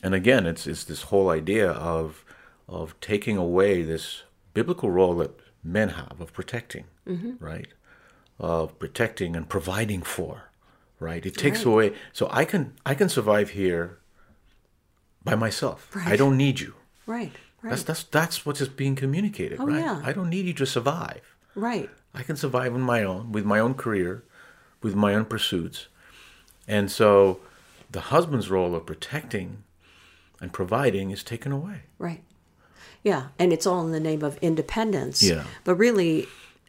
and 0.04 0.14
again, 0.14 0.46
it's 0.46 0.68
it's 0.68 0.84
this 0.84 1.04
whole 1.04 1.30
idea 1.30 1.72
of 1.72 2.24
of 2.68 2.94
taking 3.02 3.38
away 3.38 3.82
this 3.82 4.24
biblical 4.54 4.92
role 4.92 5.16
that 5.16 5.32
men 5.64 5.90
have 5.90 6.22
of 6.22 6.32
protecting, 6.32 6.86
right? 7.40 7.68
Of 8.40 8.78
protecting 8.78 9.36
and 9.36 9.50
providing 9.50 10.04
for, 10.04 10.52
right? 11.00 11.26
It 11.26 11.36
takes 11.36 11.66
Right. 11.66 11.72
away. 11.74 11.94
So 12.14 12.28
I 12.32 12.46
can 12.46 12.74
I 12.86 12.94
can 12.94 13.10
survive 13.10 13.50
here 13.52 13.98
by 15.24 15.36
myself. 15.36 15.90
I 15.96 16.16
don't 16.16 16.38
need 16.38 16.60
you. 16.60 16.76
Right, 17.08 17.32
right, 17.64 17.70
That's 17.72 17.84
that's 17.84 18.04
that's 18.04 18.46
what 18.46 18.62
is 18.62 18.70
being 18.70 18.96
communicated, 18.96 19.60
oh, 19.60 19.66
right? 19.66 19.80
yeah. 19.80 20.02
I 20.04 20.12
don't 20.14 20.30
need 20.30 20.46
you 20.46 20.54
to 20.54 20.66
survive. 20.66 21.22
right. 21.56 21.90
I 22.14 22.24
can 22.24 22.36
survive 22.36 22.74
on 22.74 22.82
my 22.82 23.04
own, 23.04 23.32
with 23.32 23.46
my 23.46 23.60
own 23.60 23.74
career, 23.76 24.24
with 24.82 24.96
my 24.96 25.14
own 25.14 25.26
pursuits. 25.26 25.88
And 26.68 26.90
so 26.92 27.40
the 27.92 28.00
husband's 28.14 28.50
role 28.50 28.74
of 28.76 28.86
protecting 28.88 29.64
and 30.42 30.52
providing 30.52 31.12
is 31.12 31.24
taken 31.24 31.52
away. 31.52 31.82
Right. 32.00 32.24
Yeah, 33.04 33.28
and 33.38 33.54
it's 33.54 33.68
all 33.68 33.86
in 33.86 33.92
the 33.92 34.00
name 34.00 34.24
of 34.24 34.38
independence. 34.42 35.22
Yeah. 35.22 35.44
But 35.64 35.76
really, 35.76 36.28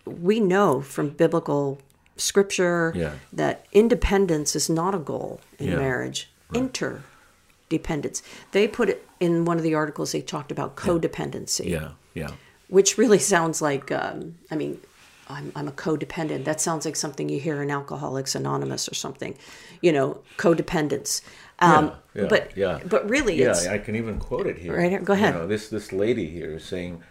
we 0.08 0.40
know 0.40 0.80
from 0.80 1.10
biblical 1.10 1.78
scripture 2.16 2.92
Yeah. 2.96 3.12
that 3.32 3.66
independence 3.72 4.56
is 4.56 4.68
not 4.68 4.94
a 4.94 4.98
goal 4.98 5.40
in 5.58 5.68
Yeah. 5.68 5.76
marriage. 5.76 6.30
Interdependence. 6.52 8.22
They 8.52 8.66
put 8.68 8.88
it 8.88 9.06
in 9.20 9.44
one 9.44 9.56
of 9.56 9.62
the 9.62 9.74
articles. 9.74 10.12
They 10.12 10.20
talked 10.22 10.50
about 10.50 10.76
codependency, 10.76 11.68
Yeah, 11.70 11.90
yeah. 12.14 12.30
which 12.68 12.98
really 12.98 13.18
sounds 13.18 13.60
like. 13.62 13.90
Um, 13.92 14.36
I 14.50 14.56
mean, 14.56 14.80
I'm 15.28 15.52
I'm 15.54 15.68
a 15.68 15.72
codependent. 15.72 16.44
That 16.44 16.60
sounds 16.60 16.84
like 16.84 16.96
something 16.96 17.28
you 17.28 17.38
hear 17.40 17.62
in 17.62 17.70
Alcoholics 17.70 18.34
Anonymous 18.34 18.88
or 18.88 18.94
something. 18.94 19.36
You 19.82 19.92
know, 19.92 20.18
codependence. 20.38 21.20
Um, 21.60 21.92
yeah, 22.14 22.26
but 22.30 22.56
yeah. 22.56 22.80
but 22.88 23.08
really, 23.10 23.38
Yeah, 23.40 23.54
I 23.70 23.78
can 23.78 23.94
even 23.96 24.18
quote 24.18 24.46
it 24.46 24.58
here. 24.58 24.76
Right 24.76 24.90
here, 24.90 25.00
go 25.00 25.12
ahead. 25.12 25.34
You 25.34 25.40
know, 25.40 25.46
this 25.46 25.68
this 25.68 25.92
lady 25.92 26.30
here 26.30 26.54
is 26.54 26.64
saying, 26.64 27.02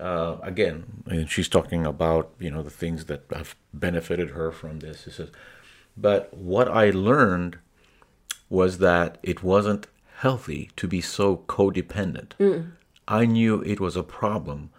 uh, 0.00 0.36
again, 0.42 1.02
and 1.06 1.30
she's 1.30 1.48
talking 1.48 1.86
about 1.86 2.32
you 2.38 2.50
know 2.50 2.62
the 2.62 2.70
things 2.70 3.04
that 3.06 3.24
have 3.32 3.54
benefited 3.72 4.30
her 4.30 4.50
from 4.50 4.80
this. 4.80 5.04
She 5.04 5.10
says, 5.10 5.30
but 5.96 6.34
what 6.34 6.68
I 6.68 6.90
learned 6.90 7.58
was 8.48 8.78
that 8.78 9.18
it 9.22 9.42
wasn't 9.42 9.86
healthy 10.18 10.70
to 10.76 10.88
be 10.88 11.00
so 11.00 11.38
codependent. 11.48 12.30
Mm. 12.38 12.72
I 13.06 13.26
knew 13.26 13.60
it 13.62 13.80
was 13.80 13.96
a 13.96 14.02
problem 14.02 14.70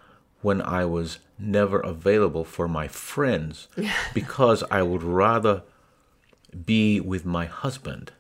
when 0.42 0.62
I 0.62 0.86
was 0.86 1.20
never 1.38 1.80
available 1.80 2.44
for 2.44 2.68
my 2.68 2.88
friends 2.88 3.68
because 4.14 4.64
I 4.70 4.82
would 4.82 5.04
rather 5.04 5.64
be 6.66 7.00
with 7.00 7.26
my 7.26 7.46
husband. 7.46 8.12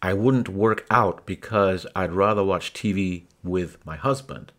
I 0.00 0.12
wouldn't 0.12 0.48
work 0.48 0.86
out 0.90 1.26
because 1.26 1.86
I'd 1.96 2.12
rather 2.12 2.44
watch 2.44 2.72
TV 2.72 3.24
with 3.42 3.84
my 3.84 3.96
husband. 3.96 4.52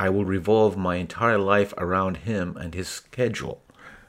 I 0.00 0.08
will 0.08 0.24
revolve 0.24 0.78
my 0.78 0.96
entire 0.96 1.38
life 1.38 1.74
around 1.76 2.16
him 2.18 2.56
and 2.56 2.74
his 2.74 2.88
schedule. 2.88 3.60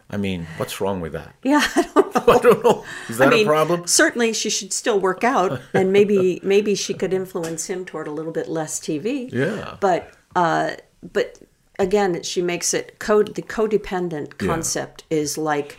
I 0.10 0.15
mean, 0.17 0.48
what's 0.57 0.79
wrong 0.79 1.01
with 1.01 1.12
that? 1.13 1.36
yeah. 1.43 1.62
I 1.75 1.81
don't 1.93 2.15
know. 2.15 2.33
I 2.33 2.38
don't 2.39 2.63
know. 2.63 2.86
Is 3.10 3.17
that 3.17 3.27
I 3.27 3.31
mean, 3.31 3.45
a 3.45 3.50
problem? 3.50 3.88
Certainly, 3.88 4.33
she 4.33 4.50
should 4.50 4.71
still 4.71 5.00
work 5.00 5.24
out, 5.24 5.60
and 5.74 5.91
maybe 5.91 6.39
maybe 6.43 6.75
she 6.75 6.93
could 6.93 7.13
influence 7.13 7.67
him 7.69 7.83
toward 7.86 8.07
a 8.07 8.12
little 8.12 8.31
bit 8.31 8.48
less 8.48 8.79
TV. 8.79 9.31
Yeah. 9.31 9.75
But 9.79 10.12
uh, 10.36 10.71
but 11.01 11.39
again, 11.77 12.24
she 12.24 12.41
makes 12.41 12.74
it 12.74 13.00
code. 13.00 13.36
The 13.36 13.41
codependent 13.41 14.38
concept 14.38 15.03
is 15.10 15.38
like 15.38 15.77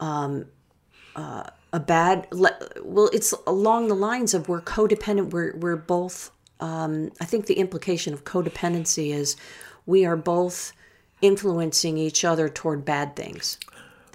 um, 0.00 0.46
uh, 1.16 1.44
a 1.72 1.80
bad. 1.80 2.26
le- 2.32 2.58
Well, 2.82 3.10
it's 3.12 3.32
along 3.46 3.88
the 3.88 3.94
lines 3.96 4.34
of 4.34 4.48
we're 4.48 4.62
codependent. 4.62 5.30
We're 5.30 5.56
we're 5.56 5.76
both. 5.76 6.30
Um, 6.62 7.10
I 7.20 7.24
think 7.24 7.46
the 7.46 7.54
implication 7.54 8.14
of 8.14 8.22
codependency 8.24 9.12
is 9.12 9.36
we 9.84 10.04
are 10.04 10.16
both 10.16 10.72
influencing 11.20 11.98
each 11.98 12.24
other 12.24 12.48
toward 12.48 12.84
bad 12.84 13.16
things. 13.16 13.58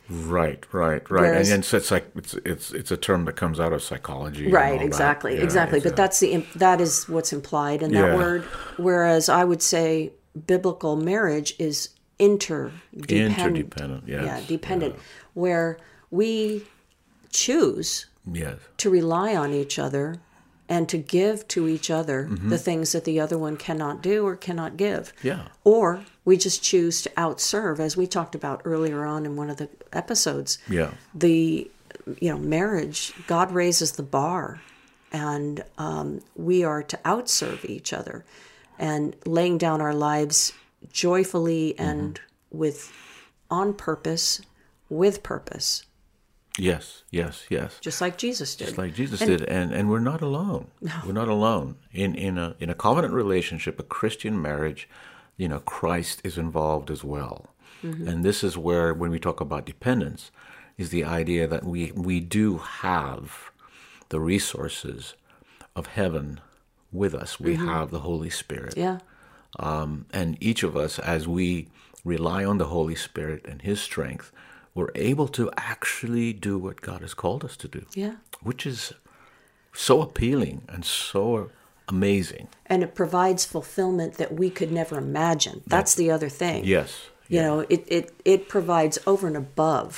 Right, 0.10 0.64
right, 0.72 1.02
right. 1.12 1.22
Whereas- 1.22 1.50
and, 1.52 1.66
and 1.66 1.74
it's 1.74 1.92
like 1.92 2.06
it's 2.16 2.34
it's 2.46 2.72
it's 2.72 2.92
a 2.92 2.96
term 2.98 3.26
that 3.26 3.36
comes 3.36 3.60
out 3.60 3.74
of 3.74 3.84
psychology. 3.84 4.50
right 4.50 4.82
exactly 4.82 5.36
Yeah, 5.36 5.44
exactly 5.44 5.82
but 5.82 5.92
uh, 5.92 5.96
that's 5.96 6.20
the 6.22 6.46
that 6.56 6.80
is 6.80 7.10
what's 7.10 7.34
implied 7.34 7.82
in 7.84 7.92
that 7.92 8.12
Yeah. 8.12 8.16
word 8.16 8.44
whereas 8.78 9.28
i 9.28 9.44
would 9.44 9.62
say 9.62 10.14
biblical 10.54 10.96
marriage 10.96 11.54
is 11.60 11.90
interdependent 12.20 13.12
interdependent. 13.38 14.04
Yes. 14.08 14.24
yeah 14.26 14.42
dependent 14.48 14.96
where 15.34 15.78
we 16.10 16.64
choose 17.32 18.06
Yes. 18.32 18.58
to 18.78 18.90
rely 18.90 19.36
on 19.36 19.54
each 19.54 19.78
other 19.78 20.16
and 20.70 20.90
to 20.90 20.98
give 20.98 21.48
to 21.50 21.68
each 21.68 21.90
other 21.90 22.26
Mm-hmm. 22.30 22.50
the 22.50 22.58
things 22.58 22.92
that 22.92 23.06
the 23.06 23.20
other 23.20 23.38
one 23.38 23.58
cannot 23.58 24.02
do 24.02 24.26
or 24.26 24.36
cannot 24.36 24.78
give 24.78 25.14
Yeah. 25.24 25.48
or 25.64 26.04
we 26.26 26.36
just 26.38 26.62
choose 26.64 27.02
to 27.04 27.10
outserve 27.12 27.80
as 27.80 27.96
we 27.96 28.06
talked 28.08 28.36
about 28.36 28.62
earlier 28.66 29.06
on 29.06 29.26
in 29.26 29.36
one 29.36 29.50
of 29.50 29.58
the 29.58 29.70
episodes 29.94 30.58
Yeah. 30.70 30.92
the 31.16 31.70
you 32.20 32.30
know 32.32 32.38
marriage 32.38 33.14
god 33.28 33.52
raises 33.52 33.94
the 33.94 34.04
bar 34.04 34.62
and 35.12 35.64
um, 35.78 36.22
we 36.36 36.64
are 36.64 36.84
to 36.84 36.98
outserve 37.06 37.64
each 37.66 37.94
other 37.94 38.26
and 38.78 39.16
laying 39.26 39.58
down 39.58 39.80
our 39.82 39.94
lives 39.94 40.52
joyfully 40.92 41.78
and 41.80 42.20
with 42.52 42.92
on 43.50 43.74
purpose 43.74 44.42
with 44.90 45.24
purpose 45.24 45.84
Yes. 46.58 47.04
Yes. 47.12 47.46
Yes. 47.50 47.78
just 47.82 48.02
like 48.02 48.18
jesus 48.18 48.56
did 48.56 48.66
Just 48.66 48.78
like 48.78 48.94
Jesus 48.94 49.22
And- 49.22 49.30
did, 49.30 49.44
and 49.44 49.72
and 49.74 49.90
we're 49.90 50.00
not 50.12 50.22
alone. 50.22 50.68
We're 51.06 51.14
not 51.14 51.28
alone 51.28 51.76
in 51.92 52.16
in 52.16 52.38
a 52.38 52.56
in 52.60 52.70
a 52.70 52.76
covenant 52.76 53.14
relationship, 53.14 53.80
a 53.80 53.84
Christian 53.84 54.42
marriage. 54.42 54.90
You 55.38 55.48
know, 55.48 55.60
Christ 55.60 56.22
is 56.24 56.38
involved 56.38 56.90
as 56.90 57.04
well, 57.04 57.38
Mm-hmm. 57.84 58.08
and 58.08 58.26
this 58.26 58.44
is 58.44 58.58
where 58.58 58.92
when 58.94 59.12
we 59.12 59.20
talk 59.20 59.40
about 59.40 59.66
dependence, 59.68 60.32
is 60.78 60.90
the 60.90 61.04
idea 61.04 61.48
that 61.48 61.64
we 61.64 61.92
we 61.94 62.20
do 62.20 62.58
have 62.58 63.52
the 64.10 64.20
resources 64.20 65.14
of 65.76 65.86
heaven 65.88 66.40
with 66.92 67.14
us. 67.14 67.40
We 67.40 67.54
have 67.56 67.92
the 67.92 68.00
Holy 68.00 68.30
Spirit, 68.32 68.72
Mm-hmm. 68.76 68.80
yeah 68.80 68.98
um, 69.60 70.06
and 70.12 70.38
each 70.40 70.64
of 70.64 70.76
us, 70.76 71.00
as 71.00 71.28
we 71.28 71.68
rely 72.04 72.44
on 72.46 72.58
the 72.58 72.66
Holy 72.68 72.96
Spirit 72.96 73.46
and 73.48 73.62
His 73.62 73.80
strength, 73.82 74.32
we're 74.78 74.92
able 75.12 75.28
to 75.40 75.44
actually 75.58 76.32
do 76.34 76.54
what 76.66 76.78
God 76.90 77.02
has 77.02 77.14
called 77.22 77.44
us 77.44 77.56
to 77.58 77.68
do 77.68 77.82
yeah 78.04 78.16
which 78.50 78.66
is 78.72 78.94
so 79.74 80.02
appealing 80.08 80.58
and 80.74 80.84
so 80.86 81.50
amazing. 81.90 82.48
and 82.72 82.84
it 82.84 82.92
provides 82.96 83.42
fulfillment 83.46 84.12
that 84.22 84.32
we 84.42 84.50
could 84.58 84.72
never 84.72 84.96
imagine 84.98 85.62
that's 85.68 85.94
the 85.96 86.10
other 86.16 86.30
thing 86.30 86.60
Yes. 86.76 86.92
you 87.36 87.42
know 87.42 87.58
it, 87.76 87.82
it 87.98 88.06
it 88.34 88.42
provides 88.56 88.96
over 89.12 89.26
and 89.32 89.38
above 89.48 89.92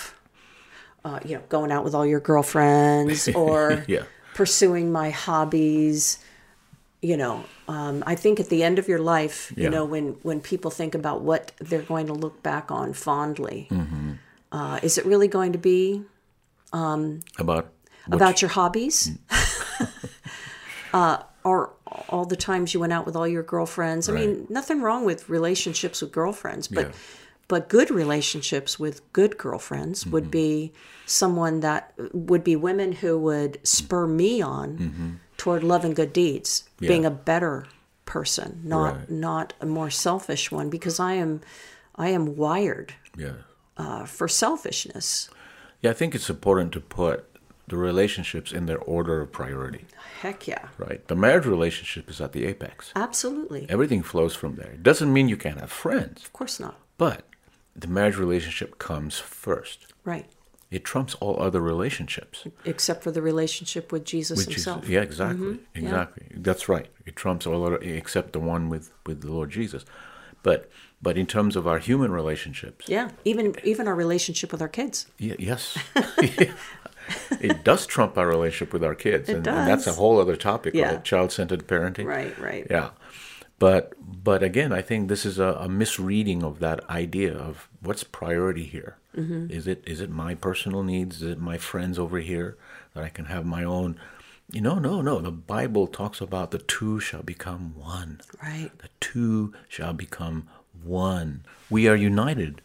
uh, 1.05 1.19
you 1.27 1.33
know 1.35 1.43
going 1.49 1.71
out 1.75 1.83
with 1.83 1.93
all 1.95 2.05
your 2.13 2.19
girlfriends 2.31 3.27
or 3.43 3.85
Yeah. 3.95 4.03
pursuing 4.41 4.91
my 5.01 5.09
hobbies 5.27 6.19
you 7.09 7.17
know 7.17 7.35
um, 7.75 7.95
i 8.05 8.15
think 8.23 8.39
at 8.39 8.49
the 8.53 8.61
end 8.67 8.77
of 8.81 8.87
your 8.91 8.99
life 9.15 9.37
you 9.63 9.69
know 9.75 9.83
when 9.93 10.05
when 10.27 10.39
people 10.51 10.71
think 10.71 10.93
about 11.01 11.21
what 11.29 11.43
they're 11.67 11.89
going 11.93 12.07
to 12.07 12.13
look 12.25 12.37
back 12.43 12.65
on 12.79 12.93
fondly 12.93 13.67
Mm-hmm. 13.71 14.11
Uh, 14.51 14.79
is 14.81 14.97
it 14.97 15.05
really 15.05 15.27
going 15.27 15.51
to 15.53 15.59
be 15.59 16.03
About 16.73 17.15
what 17.37 17.67
about 18.07 18.41
your 18.41 18.49
hobbies? 18.49 19.11
uh, 20.93 21.17
or 21.43 21.73
all 22.09 22.25
the 22.25 22.35
times 22.35 22.73
you 22.73 22.79
went 22.79 22.93
out 22.93 23.05
with 23.05 23.15
all 23.15 23.27
your 23.27 23.43
girlfriends? 23.43 24.09
I 24.09 24.13
mean, 24.13 24.45
nothing 24.49 24.81
wrong 24.81 25.05
with 25.05 25.29
relationships 25.29 26.01
with 26.01 26.11
girlfriends, 26.11 26.67
but 26.67 26.87
Yeah. 26.87 26.91
but 27.47 27.69
good 27.69 27.89
relationships 27.91 28.79
with 28.79 29.01
good 29.13 29.37
girlfriends 29.37 30.01
Mm-hmm. 30.03 30.11
would 30.11 30.31
be 30.31 30.73
someone 31.05 31.59
that 31.61 31.93
would 32.13 32.43
be 32.43 32.55
women 32.55 32.91
who 32.93 33.17
would 33.17 33.59
spur 33.63 34.05
me 34.07 34.41
on 34.41 35.19
toward 35.37 35.63
love 35.63 35.85
and 35.85 35.95
good 35.95 36.13
deeds, 36.13 36.63
being 36.79 37.03
Mm-hmm. 37.03 37.13
A 37.13 37.23
better 37.33 37.65
person, 38.05 38.61
not 38.63 38.95
Right. 38.95 39.09
not 39.09 39.53
a 39.61 39.65
more 39.65 39.89
selfish 39.91 40.51
one, 40.51 40.69
because 40.69 40.99
I 40.99 41.13
am 41.13 41.41
I 41.95 42.09
am 42.09 42.35
wired 42.35 42.93
yeah. 43.17 43.33
Uh, 43.79 44.05
for 44.05 44.27
selfishness. 44.27 45.29
Yeah, 45.81 45.91
I 45.91 45.93
think 45.93 46.13
it's 46.15 46.29
important 46.29 46.71
to 46.73 46.81
put 46.81 47.25
the 47.67 47.77
relationships 47.77 48.51
in 48.51 48.65
their 48.65 48.79
order 48.79 49.21
of 49.21 49.31
priority, 49.31 49.85
Heck 50.21 50.47
yeah, 50.47 50.65
right? 50.77 51.07
The 51.07 51.15
marriage 51.15 51.45
relationship 51.45 52.09
is 52.09 52.19
at 52.19 52.31
the 52.33 52.45
apex. 52.45 52.91
absolutely. 52.95 53.65
Everything 53.69 54.03
flows 54.03 54.35
from 54.35 54.55
there. 54.55 54.71
It 54.71 54.83
doesn't 54.83 55.13
mean 55.13 55.29
you 55.29 55.37
can't 55.37 55.59
have 55.59 55.71
friends, 55.71 56.23
Of 56.25 56.33
course 56.33 56.59
not. 56.59 56.75
but 56.97 57.19
the 57.75 57.87
marriage 57.87 58.17
relationship 58.17 58.79
comes 58.79 59.19
first. 59.19 59.79
Right. 60.03 60.25
It 60.71 60.83
trumps 60.83 61.13
all 61.21 61.35
other 61.41 61.61
relationships. 61.61 62.45
except 62.65 63.03
for 63.03 63.11
the 63.11 63.21
relationship 63.21 63.91
with 63.91 64.03
Jesus 64.03 64.39
is, 64.39 64.45
himself. 64.47 64.89
yeah, 64.89 65.01
exactly, 65.01 65.45
Mm-hmm. 65.53 65.85
exactly. 65.85 66.25
That's 66.47 66.67
right. 66.67 66.87
It 67.05 67.15
trumps 67.15 67.45
all 67.47 67.63
other 67.65 67.77
except 68.01 68.33
the 68.33 68.39
one 68.53 68.69
with 68.69 68.91
with 69.07 69.21
the 69.21 69.31
Lord 69.31 69.49
Jesus. 69.51 69.83
But 70.43 70.69
but 71.01 71.17
in 71.17 71.25
terms 71.25 71.55
of 71.55 71.65
our 71.67 71.79
human 71.79 72.11
relationships, 72.11 72.85
Yeah, 72.89 73.09
even 73.25 73.55
even 73.63 73.87
our 73.87 73.95
relationship 73.95 74.51
with 74.51 74.61
our 74.61 74.67
kids. 74.69 75.05
Ye- 75.17 75.35
yes, 75.39 75.77
it 77.39 77.63
does 77.63 77.85
trump 77.85 78.17
our 78.17 78.27
relationship 78.27 78.73
with 78.73 78.83
our 78.83 78.95
kids, 78.95 79.29
and, 79.29 79.47
and 79.47 79.67
that's 79.67 79.87
a 79.87 79.93
whole 79.93 80.19
other 80.19 80.35
topic, 80.35 80.73
Yeah. 80.73 80.91
right? 80.95 81.03
Child-centered 81.03 81.67
parenting. 81.67 82.05
Right, 82.05 82.37
right. 82.39 82.67
Yeah, 82.69 82.89
but 83.57 83.93
but 83.99 84.43
again, 84.43 84.71
I 84.71 84.81
think 84.81 85.07
this 85.09 85.25
is 85.25 85.39
a, 85.39 85.53
a 85.59 85.69
misreading 85.69 86.43
of 86.43 86.59
that 86.59 86.87
idea 86.89 87.33
of 87.35 87.69
what's 87.81 88.03
priority 88.03 88.65
here. 88.65 88.97
Mm-hmm. 89.15 89.51
Is 89.51 89.67
it 89.67 89.83
is 89.87 90.01
it 90.01 90.09
my 90.09 90.35
personal 90.35 90.83
needs? 90.83 91.21
Is 91.21 91.31
it 91.31 91.39
my 91.39 91.57
friends 91.57 91.97
over 91.97 92.19
here 92.19 92.57
that 92.93 93.03
I 93.03 93.09
can 93.09 93.25
have 93.25 93.45
my 93.45 93.63
own? 93.63 93.99
You 94.51 94.61
know, 94.61 94.79
no, 94.79 95.01
no. 95.01 95.19
The 95.19 95.31
Bible 95.31 95.85
talks 95.87 96.21
about 96.21 96.49
the 96.51 96.57
two 96.57 96.99
shall 96.99 97.21
become 97.21 97.75
one. 97.77 98.19
Right. 98.41 98.71
The 98.79 98.89
two 98.99 99.53
shall 99.67 99.93
become 99.93 100.47
one. 100.83 101.45
We 101.69 101.87
are 101.87 101.95
united 101.95 102.61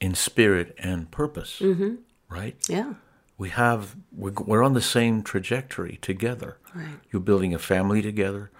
in 0.00 0.14
spirit 0.14 0.74
and 0.78 1.10
purpose. 1.10 1.58
Mm-hmm. 1.60 1.96
Right? 2.28 2.56
Yeah. 2.68 2.94
We 3.36 3.50
have 3.50 3.96
we're, 4.12 4.62
on 4.62 4.74
the 4.74 4.82
same 4.82 5.22
trajectory 5.22 5.98
together. 6.02 6.58
Right. 6.74 6.98
You're 7.10 7.22
building 7.22 7.54
a 7.54 7.58
family 7.58 8.02
together. 8.02 8.50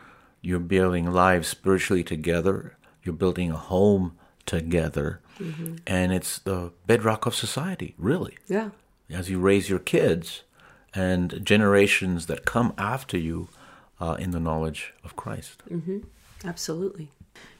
You're 0.40 0.60
building 0.60 1.12
lives 1.12 1.48
spiritually 1.48 2.04
together. 2.04 2.76
You're 3.02 3.14
building 3.14 3.50
a 3.50 3.56
home 3.56 4.16
together. 4.46 5.20
Mm-hmm. 5.38 5.76
And 5.86 6.12
it's 6.12 6.38
the 6.38 6.72
bedrock 6.86 7.26
of 7.26 7.34
society, 7.34 7.94
really. 7.98 8.38
Yeah. 8.46 8.70
As 9.10 9.28
you 9.28 9.38
raise 9.38 9.68
your 9.68 9.78
kids 9.78 10.44
and 10.94 11.44
generations 11.44 12.26
that 12.26 12.44
come 12.44 12.72
after 12.78 13.18
you 13.18 13.48
uh, 14.00 14.16
in 14.18 14.30
the 14.30 14.40
knowledge 14.40 14.94
of 15.04 15.16
Christ. 15.16 15.62
Absolutely. 16.44 17.10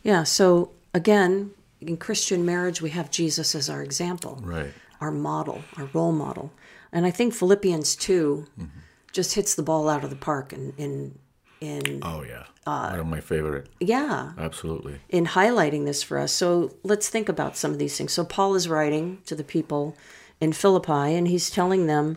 Yeah. 0.02 0.23
So 0.23 0.71
again, 0.95 1.50
in 1.80 1.97
Christian 1.97 2.45
marriage, 2.45 2.83
we 2.83 2.90
have 2.90 3.11
Jesus 3.11 3.54
as 3.54 3.68
our 3.71 3.83
example, 3.83 4.38
Right. 4.42 4.73
our 5.00 5.11
model, 5.11 5.62
our 5.77 5.88
role 5.92 6.12
model, 6.12 6.53
and 6.92 7.07
I 7.07 7.11
think 7.11 7.35
Philippians 7.35 7.94
2 7.96 8.46
Mm-hmm. 8.59 8.79
just 9.12 9.35
hits 9.35 9.55
the 9.55 9.62
ball 9.62 9.88
out 9.88 10.05
of 10.05 10.11
the 10.11 10.16
park 10.16 10.53
in 10.53 10.72
in 10.77 11.18
in 11.61 12.01
Oh, 12.03 12.22
yeah. 12.22 12.44
Uh, 12.66 12.90
One 12.90 13.01
of 13.01 13.07
my 13.07 13.20
favorite. 13.20 13.68
yeah 13.81 14.33
Absolutely. 14.38 15.01
in 15.09 15.27
highlighting 15.27 15.85
this 15.87 16.03
for 16.05 16.18
us. 16.18 16.31
So 16.33 16.74
let's 16.85 17.09
think 17.09 17.29
about 17.29 17.57
some 17.57 17.72
of 17.72 17.79
these 17.79 17.96
things. 17.96 18.12
So 18.12 18.24
Paul 18.24 18.55
is 18.55 18.68
writing 18.68 19.18
to 19.27 19.35
the 19.35 19.42
people 19.44 19.96
in 20.40 20.53
Philippi, 20.53 21.14
and 21.16 21.27
he's 21.27 21.51
telling 21.51 21.87
them 21.87 22.16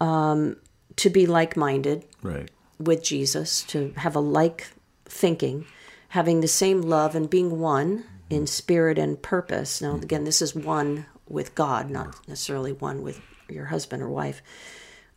um, 0.00 0.56
to 0.96 1.08
be 1.10 1.24
like-minded 1.26 2.04
Right. 2.22 2.50
with 2.80 3.02
Jesus, 3.04 3.62
to 3.64 3.92
have 3.96 4.16
a 4.16 4.20
like 4.20 4.68
thinking, 5.04 5.66
having 6.14 6.40
the 6.40 6.46
same 6.46 6.80
love, 6.80 7.16
and 7.16 7.28
being 7.28 7.58
one 7.58 8.04
in 8.30 8.46
spirit 8.46 8.98
and 9.00 9.20
purpose. 9.20 9.82
Now, 9.82 9.96
again, 9.96 10.22
this 10.22 10.40
is 10.40 10.54
one 10.54 11.06
with 11.28 11.56
God, 11.56 11.90
not 11.90 12.28
necessarily 12.28 12.72
one 12.72 13.02
with 13.02 13.20
your 13.48 13.64
husband 13.64 14.00
or 14.00 14.08
wife. 14.08 14.40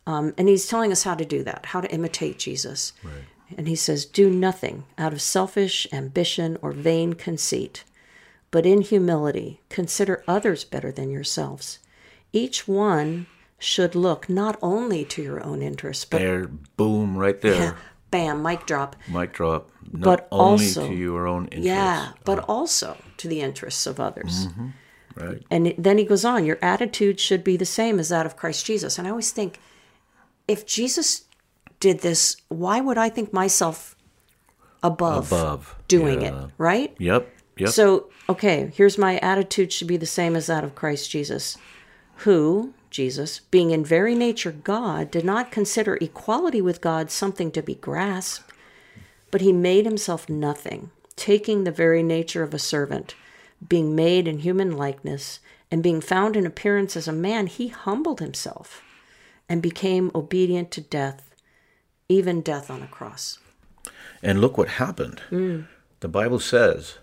Um, 0.08 0.34
and 0.36 0.48
he's 0.48 0.66
telling 0.66 0.90
us 0.90 1.04
how 1.04 1.14
to 1.14 1.24
do 1.24 1.44
that, 1.44 1.66
how 1.66 1.80
to 1.80 1.92
imitate 1.92 2.40
Jesus. 2.40 2.94
Right. 3.04 3.22
And 3.56 3.68
he 3.68 3.76
says, 3.76 4.04
Do 4.06 4.28
nothing 4.28 4.86
out 4.98 5.12
of 5.12 5.22
selfish 5.22 5.86
ambition 5.92 6.58
or 6.62 6.72
vain 6.72 7.12
conceit, 7.12 7.84
but 8.50 8.66
in 8.66 8.80
humility 8.80 9.60
consider 9.68 10.24
others 10.26 10.64
better 10.64 10.90
than 10.90 11.12
yourselves. 11.12 11.78
Each 12.32 12.66
one 12.66 13.28
should 13.60 13.94
look 13.94 14.28
not 14.28 14.58
only 14.60 15.04
to 15.04 15.22
your 15.22 15.44
own 15.44 15.62
interests, 15.62 16.04
but 16.04 16.18
There, 16.18 16.48
boom, 16.76 17.16
right 17.16 17.40
there. 17.40 17.76
bam, 18.10 18.42
mic 18.42 18.66
drop. 18.66 18.96
Mic 19.08 19.32
drop. 19.32 19.70
Not 19.92 20.02
But 20.02 20.28
only 20.30 20.64
also- 20.66 20.86
to 20.88 20.94
your 20.94 21.26
own 21.26 21.44
interests. 21.46 21.66
Yeah, 21.66 22.12
but 22.24 22.40
also 22.48 22.96
to 23.18 23.28
the 23.28 23.40
interests 23.40 23.86
of 23.86 23.98
others. 24.00 24.46
Mm-hmm, 24.48 24.68
right. 25.16 25.42
And 25.50 25.74
then 25.78 25.98
he 25.98 26.04
goes 26.04 26.24
on, 26.24 26.44
your 26.44 26.58
attitude 26.62 27.18
should 27.20 27.42
be 27.44 27.56
the 27.56 27.64
same 27.66 27.98
as 27.98 28.08
that 28.10 28.26
of 28.26 28.36
Christ 28.36 28.66
Jesus. 28.66 28.98
And 28.98 29.06
I 29.06 29.10
always 29.10 29.30
think, 29.32 29.58
if 30.46 30.66
Jesus 30.66 31.24
did 31.80 32.00
this, 32.00 32.36
why 32.48 32.80
would 32.80 32.98
I 32.98 33.08
think 33.08 33.32
myself 33.32 33.94
above, 34.82 35.32
Above. 35.32 35.76
doing 35.88 36.22
Yeah. 36.22 36.44
it, 36.44 36.50
right? 36.58 36.94
Yep. 36.98 37.32
Yep. 37.58 37.70
So, 37.70 38.08
okay, 38.28 38.70
here's 38.74 38.96
my 38.98 39.18
attitude 39.18 39.72
should 39.72 39.88
be 39.88 39.96
the 39.96 40.06
same 40.06 40.36
as 40.36 40.46
that 40.46 40.62
of 40.64 40.74
Christ 40.74 41.10
Jesus, 41.10 41.56
who, 42.18 42.72
Jesus, 42.90 43.40
being 43.50 43.70
in 43.70 43.84
very 43.84 44.14
nature 44.14 44.52
God, 44.52 45.10
did 45.10 45.24
not 45.24 45.50
consider 45.50 45.96
equality 46.00 46.60
with 46.60 46.80
God 46.80 47.10
something 47.10 47.50
to 47.52 47.62
be 47.62 47.74
grasped, 47.74 48.52
but 49.30 49.40
he 49.40 49.52
made 49.52 49.84
himself 49.84 50.28
nothing, 50.28 50.90
taking 51.16 51.64
the 51.64 51.70
very 51.70 52.02
nature 52.02 52.42
of 52.42 52.54
a 52.54 52.58
servant, 52.58 53.14
being 53.66 53.94
made 53.94 54.26
in 54.26 54.38
human 54.38 54.76
likeness, 54.76 55.40
and 55.70 55.82
being 55.82 56.00
found 56.00 56.36
in 56.36 56.46
appearance 56.46 56.96
as 56.96 57.08
a 57.08 57.12
man, 57.12 57.46
he 57.46 57.68
humbled 57.68 58.20
himself 58.20 58.82
and 59.48 59.62
became 59.62 60.10
obedient 60.14 60.70
to 60.70 60.80
death, 60.80 61.34
even 62.08 62.40
death 62.40 62.70
on 62.70 62.82
a 62.82 62.86
cross. 62.86 63.38
And 64.22 64.40
look 64.40 64.56
what 64.56 64.68
happened. 64.68 65.20
Mm. 65.30 65.66
The 66.00 66.08
Bible 66.08 66.40
says 66.40 66.98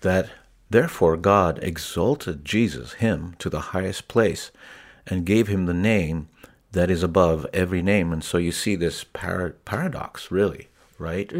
that 0.00 0.30
therefore 0.70 1.16
God 1.16 1.58
exalted 1.62 2.44
Jesus, 2.44 2.94
him, 2.94 3.36
to 3.38 3.48
the 3.48 3.60
highest 3.60 4.08
place 4.08 4.50
and 5.06 5.24
gave 5.26 5.48
him 5.48 5.66
the 5.66 5.74
name 5.74 6.28
that 6.72 6.90
is 6.90 7.02
above 7.02 7.46
every 7.52 7.82
name. 7.82 8.12
And 8.12 8.22
so 8.24 8.38
you 8.38 8.52
see 8.52 8.76
this 8.76 9.04
par- 9.04 9.56
paradox, 9.64 10.30
really, 10.30 10.68
right? 10.98 11.30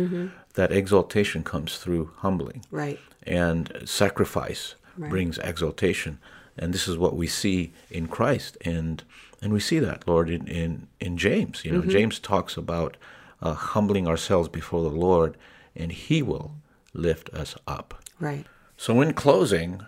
That 0.55 0.72
exaltation 0.72 1.42
comes 1.44 1.79
through 1.79 2.11
humbling. 2.18 2.64
Right. 2.70 2.98
and 3.25 3.72
sacrifice 3.85 4.75
brings 4.98 5.38
exaltation 5.38 6.18
and 6.59 6.75
this 6.75 6.87
is 6.87 6.98
what 6.98 7.16
we 7.16 7.27
see 7.27 7.72
in 7.90 8.07
christ 8.09 8.59
and 8.62 9.03
and 9.40 9.53
we 9.53 9.61
see 9.61 9.79
that 9.79 10.07
lord 10.07 10.29
in 10.29 10.46
in, 10.48 10.87
in 11.01 11.16
james 11.16 11.64
you 11.64 11.70
know 11.72 11.81
james 11.83 12.18
talks 12.18 12.57
about 12.59 12.96
uh, 13.40 13.55
humbling 13.55 14.07
ourselves 14.07 14.48
before 14.51 14.83
the 14.83 14.96
lord 15.09 15.37
and 15.75 15.92
he 15.92 16.20
will 16.20 16.53
lift 16.92 17.31
us 17.31 17.55
up 17.66 17.94
Right. 18.20 18.44
so 18.77 19.01
in 19.01 19.14
closing 19.14 19.81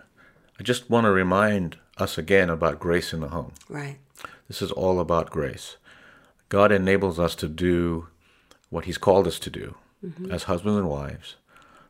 i 0.59 0.63
just 0.63 0.89
want 0.89 1.05
to 1.05 1.11
remind 1.11 1.77
us 1.97 2.17
again 2.17 2.49
about 2.49 2.79
grace 2.79 3.13
in 3.13 3.21
the 3.21 3.29
home 3.29 3.53
Right. 3.69 3.97
this 4.47 4.61
is 4.61 4.71
all 4.71 4.99
about 4.99 5.29
grace. 5.29 5.77
God 6.49 6.71
enables 6.71 7.19
us 7.19 7.35
to 7.35 7.47
do 7.47 8.07
what 8.69 8.85
He's 8.85 8.97
called 8.97 9.27
us 9.27 9.39
to 9.39 9.49
do 9.49 9.75
mm-hmm. 10.05 10.31
as 10.31 10.43
husbands 10.43 10.77
and 10.77 10.89
wives 10.89 11.35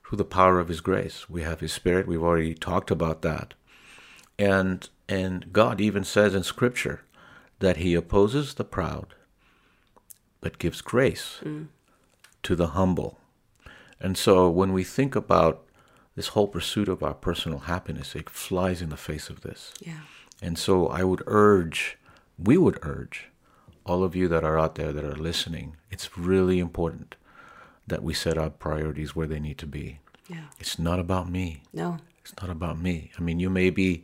through 0.07 0.17
the 0.17 0.23
power 0.23 0.59
of 0.59 0.69
His 0.69 0.81
grace. 0.81 1.29
We 1.29 1.41
have 1.41 1.59
His 1.59 1.73
Spirit. 1.73 2.07
We've 2.07 2.23
already 2.23 2.53
talked 2.53 2.89
about 2.91 3.21
that. 3.23 3.53
And 4.39 4.87
and 5.09 5.51
God 5.51 5.81
even 5.81 6.03
says 6.03 6.33
in 6.33 6.43
Scripture 6.43 7.01
that 7.59 7.77
He 7.77 7.95
opposes 7.95 8.53
the 8.53 8.63
proud, 8.63 9.13
but 10.39 10.57
gives 10.59 10.81
grace 10.81 11.39
mm. 11.43 11.67
to 12.43 12.55
the 12.55 12.67
humble. 12.67 13.19
And 13.99 14.17
so 14.17 14.49
when 14.49 14.71
we 14.73 14.83
think 14.83 15.15
about 15.15 15.64
this 16.15 16.29
whole 16.29 16.47
pursuit 16.47 16.87
of 16.87 17.03
our 17.03 17.13
personal 17.13 17.59
happiness, 17.59 18.15
it 18.15 18.29
flies 18.29 18.81
in 18.81 18.89
the 18.89 18.97
face 18.97 19.29
of 19.29 19.41
this. 19.41 19.73
Yeah. 19.81 19.99
And 20.41 20.57
so 20.57 20.87
I 20.87 21.03
would 21.03 21.23
urge, 21.27 21.97
we 22.37 22.57
would 22.57 22.79
urge, 22.81 23.27
all 23.85 24.03
of 24.03 24.15
you 24.15 24.27
that 24.27 24.43
are 24.43 24.57
out 24.57 24.75
there 24.75 24.91
that 24.91 25.03
are 25.03 25.15
listening, 25.15 25.77
it's 25.91 26.17
really 26.17 26.59
important 26.59 27.15
that 27.87 28.01
we 28.01 28.13
set 28.13 28.37
our 28.37 28.49
priorities 28.49 29.15
where 29.15 29.27
they 29.27 29.39
need 29.39 29.57
to 29.59 29.67
be. 29.67 29.99
Yeah. 30.27 30.45
It's 30.59 30.79
not 30.79 30.99
about 30.99 31.29
me. 31.29 31.61
No. 31.71 31.97
It's 32.21 32.33
not 32.41 32.49
about 32.49 32.79
me. 32.79 33.11
I 33.17 33.21
mean, 33.21 33.39
you 33.39 33.49
may 33.49 33.69
be 33.69 34.03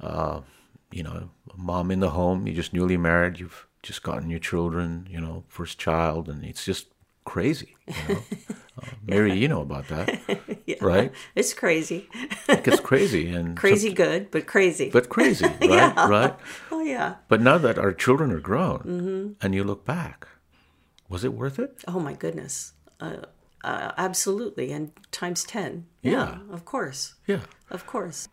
uh, 0.00 0.42
you 0.90 1.02
know, 1.02 1.30
a 1.52 1.56
mom 1.56 1.90
in 1.90 2.00
the 2.00 2.10
home, 2.10 2.46
you're 2.46 2.56
just 2.56 2.72
newly 2.72 2.96
married, 2.96 3.38
you've 3.38 3.66
just 3.82 4.02
gotten 4.02 4.30
your 4.30 4.38
children, 4.38 5.06
you 5.10 5.20
know, 5.20 5.44
first 5.48 5.78
child, 5.78 6.28
and 6.28 6.44
it's 6.44 6.64
just 6.64 6.86
crazy. 7.24 7.76
You 7.86 8.14
know? 8.14 8.20
uh, 8.82 8.86
Mary, 9.06 9.34
you 9.34 9.48
know 9.48 9.60
about 9.60 9.88
that, 9.88 10.18
Yeah. 10.68 10.84
right? 10.84 11.12
It's 11.34 11.54
crazy. 11.54 12.00
It 12.48 12.62
gets 12.64 12.80
crazy 12.80 13.24
and 13.36 13.56
crazy 13.56 13.92
good, 13.92 14.30
but 14.30 14.44
crazy. 14.46 14.90
but 14.90 15.08
crazy, 15.08 15.46
right? 15.62 15.96
Right. 16.08 16.34
oh 16.70 16.82
yeah. 16.84 17.14
But 17.28 17.40
now 17.40 17.58
that 17.58 17.78
our 17.78 17.92
children 17.94 18.30
are 18.32 18.40
grown, 18.50 18.78
Mm-hmm. 18.84 19.32
and 19.40 19.54
you 19.54 19.64
look 19.64 19.84
back, 19.84 20.28
was 21.08 21.24
it 21.24 21.32
worth 21.32 21.58
it? 21.58 21.82
Oh 21.88 22.00
my 22.00 22.12
goodness. 22.14 22.72
Uh, 23.00 23.24
uh, 23.64 23.92
absolutely, 23.96 24.72
and 24.72 24.90
times 25.10 25.44
ten. 25.44 25.86
Yeah. 26.02 26.38
of 26.52 26.64
course, 26.64 27.14
Yeah. 27.26 27.40
of 27.70 27.86
course. 27.86 28.28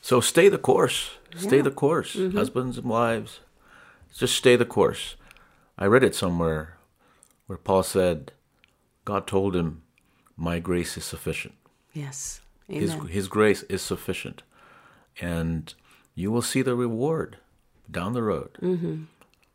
So 0.00 0.20
stay 0.20 0.48
the 0.50 0.58
course. 0.58 1.10
Stay 1.36 1.56
Yeah. 1.56 1.62
the 1.70 1.70
course, 1.74 2.14
husbands 2.34 2.78
and 2.78 2.86
wives. 2.90 3.40
Just 4.20 4.34
stay 4.34 4.56
the 4.56 4.64
course. 4.66 5.16
I 5.78 5.86
read 5.86 6.02
it 6.04 6.14
somewhere 6.14 6.78
where 7.46 7.58
Paul 7.58 7.82
said, 7.82 8.32
God 9.04 9.26
told 9.26 9.54
him, 9.54 9.82
"My 10.36 10.58
grace 10.60 10.96
is 11.00 11.04
sufficient. 11.04 11.54
Yes. 11.96 12.40
His 12.68 12.94
Amen. 12.94 13.06
His 13.08 13.28
grace 13.28 13.62
is 13.64 13.80
sufficient, 13.80 14.42
and 15.20 15.72
you 16.14 16.30
will 16.30 16.42
see 16.42 16.62
the 16.62 16.74
reward 16.74 17.38
down 17.90 18.12
the 18.12 18.22
road 18.22 18.58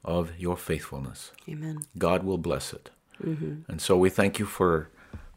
of 0.04 0.32
your 0.38 0.58
faithfulness. 0.58 1.32
Amen. 1.48 1.80
God 1.98 2.24
will 2.24 2.38
bless 2.38 2.74
it. 2.74 2.90
And 3.68 3.80
so 3.80 3.96
we 3.98 4.10
thank 4.10 4.40
you 4.40 4.46
for 4.46 4.90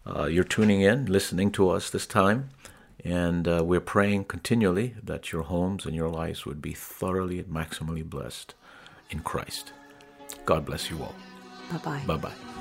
uh, 0.07 0.25
your 0.25 0.45
tuning 0.45 0.81
in, 0.81 1.07
listening 1.07 1.51
to 1.53 1.69
us 1.69 1.90
this 1.90 2.07
time. 2.07 2.49
And 3.05 3.47
uh, 3.47 3.62
we're 3.62 3.81
praying 3.81 4.25
continually 4.25 4.95
that 5.03 5.33
your 5.33 5.43
homes 5.43 5.85
and 5.85 5.95
your 5.95 6.09
lives 6.09 6.47
would 6.47 6.62
be 6.62 6.73
thoroughly 6.73 7.38
and 7.40 7.49
maximally 7.49 8.03
blessed 8.03 8.55
in 9.11 9.21
Christ. 9.21 9.75
God 10.47 10.64
bless 10.64 10.88
you 10.88 11.03
all. 11.03 11.14
Bye 11.71 11.79
bye. 11.79 12.03
Bye 12.07 12.17
bye. 12.17 12.54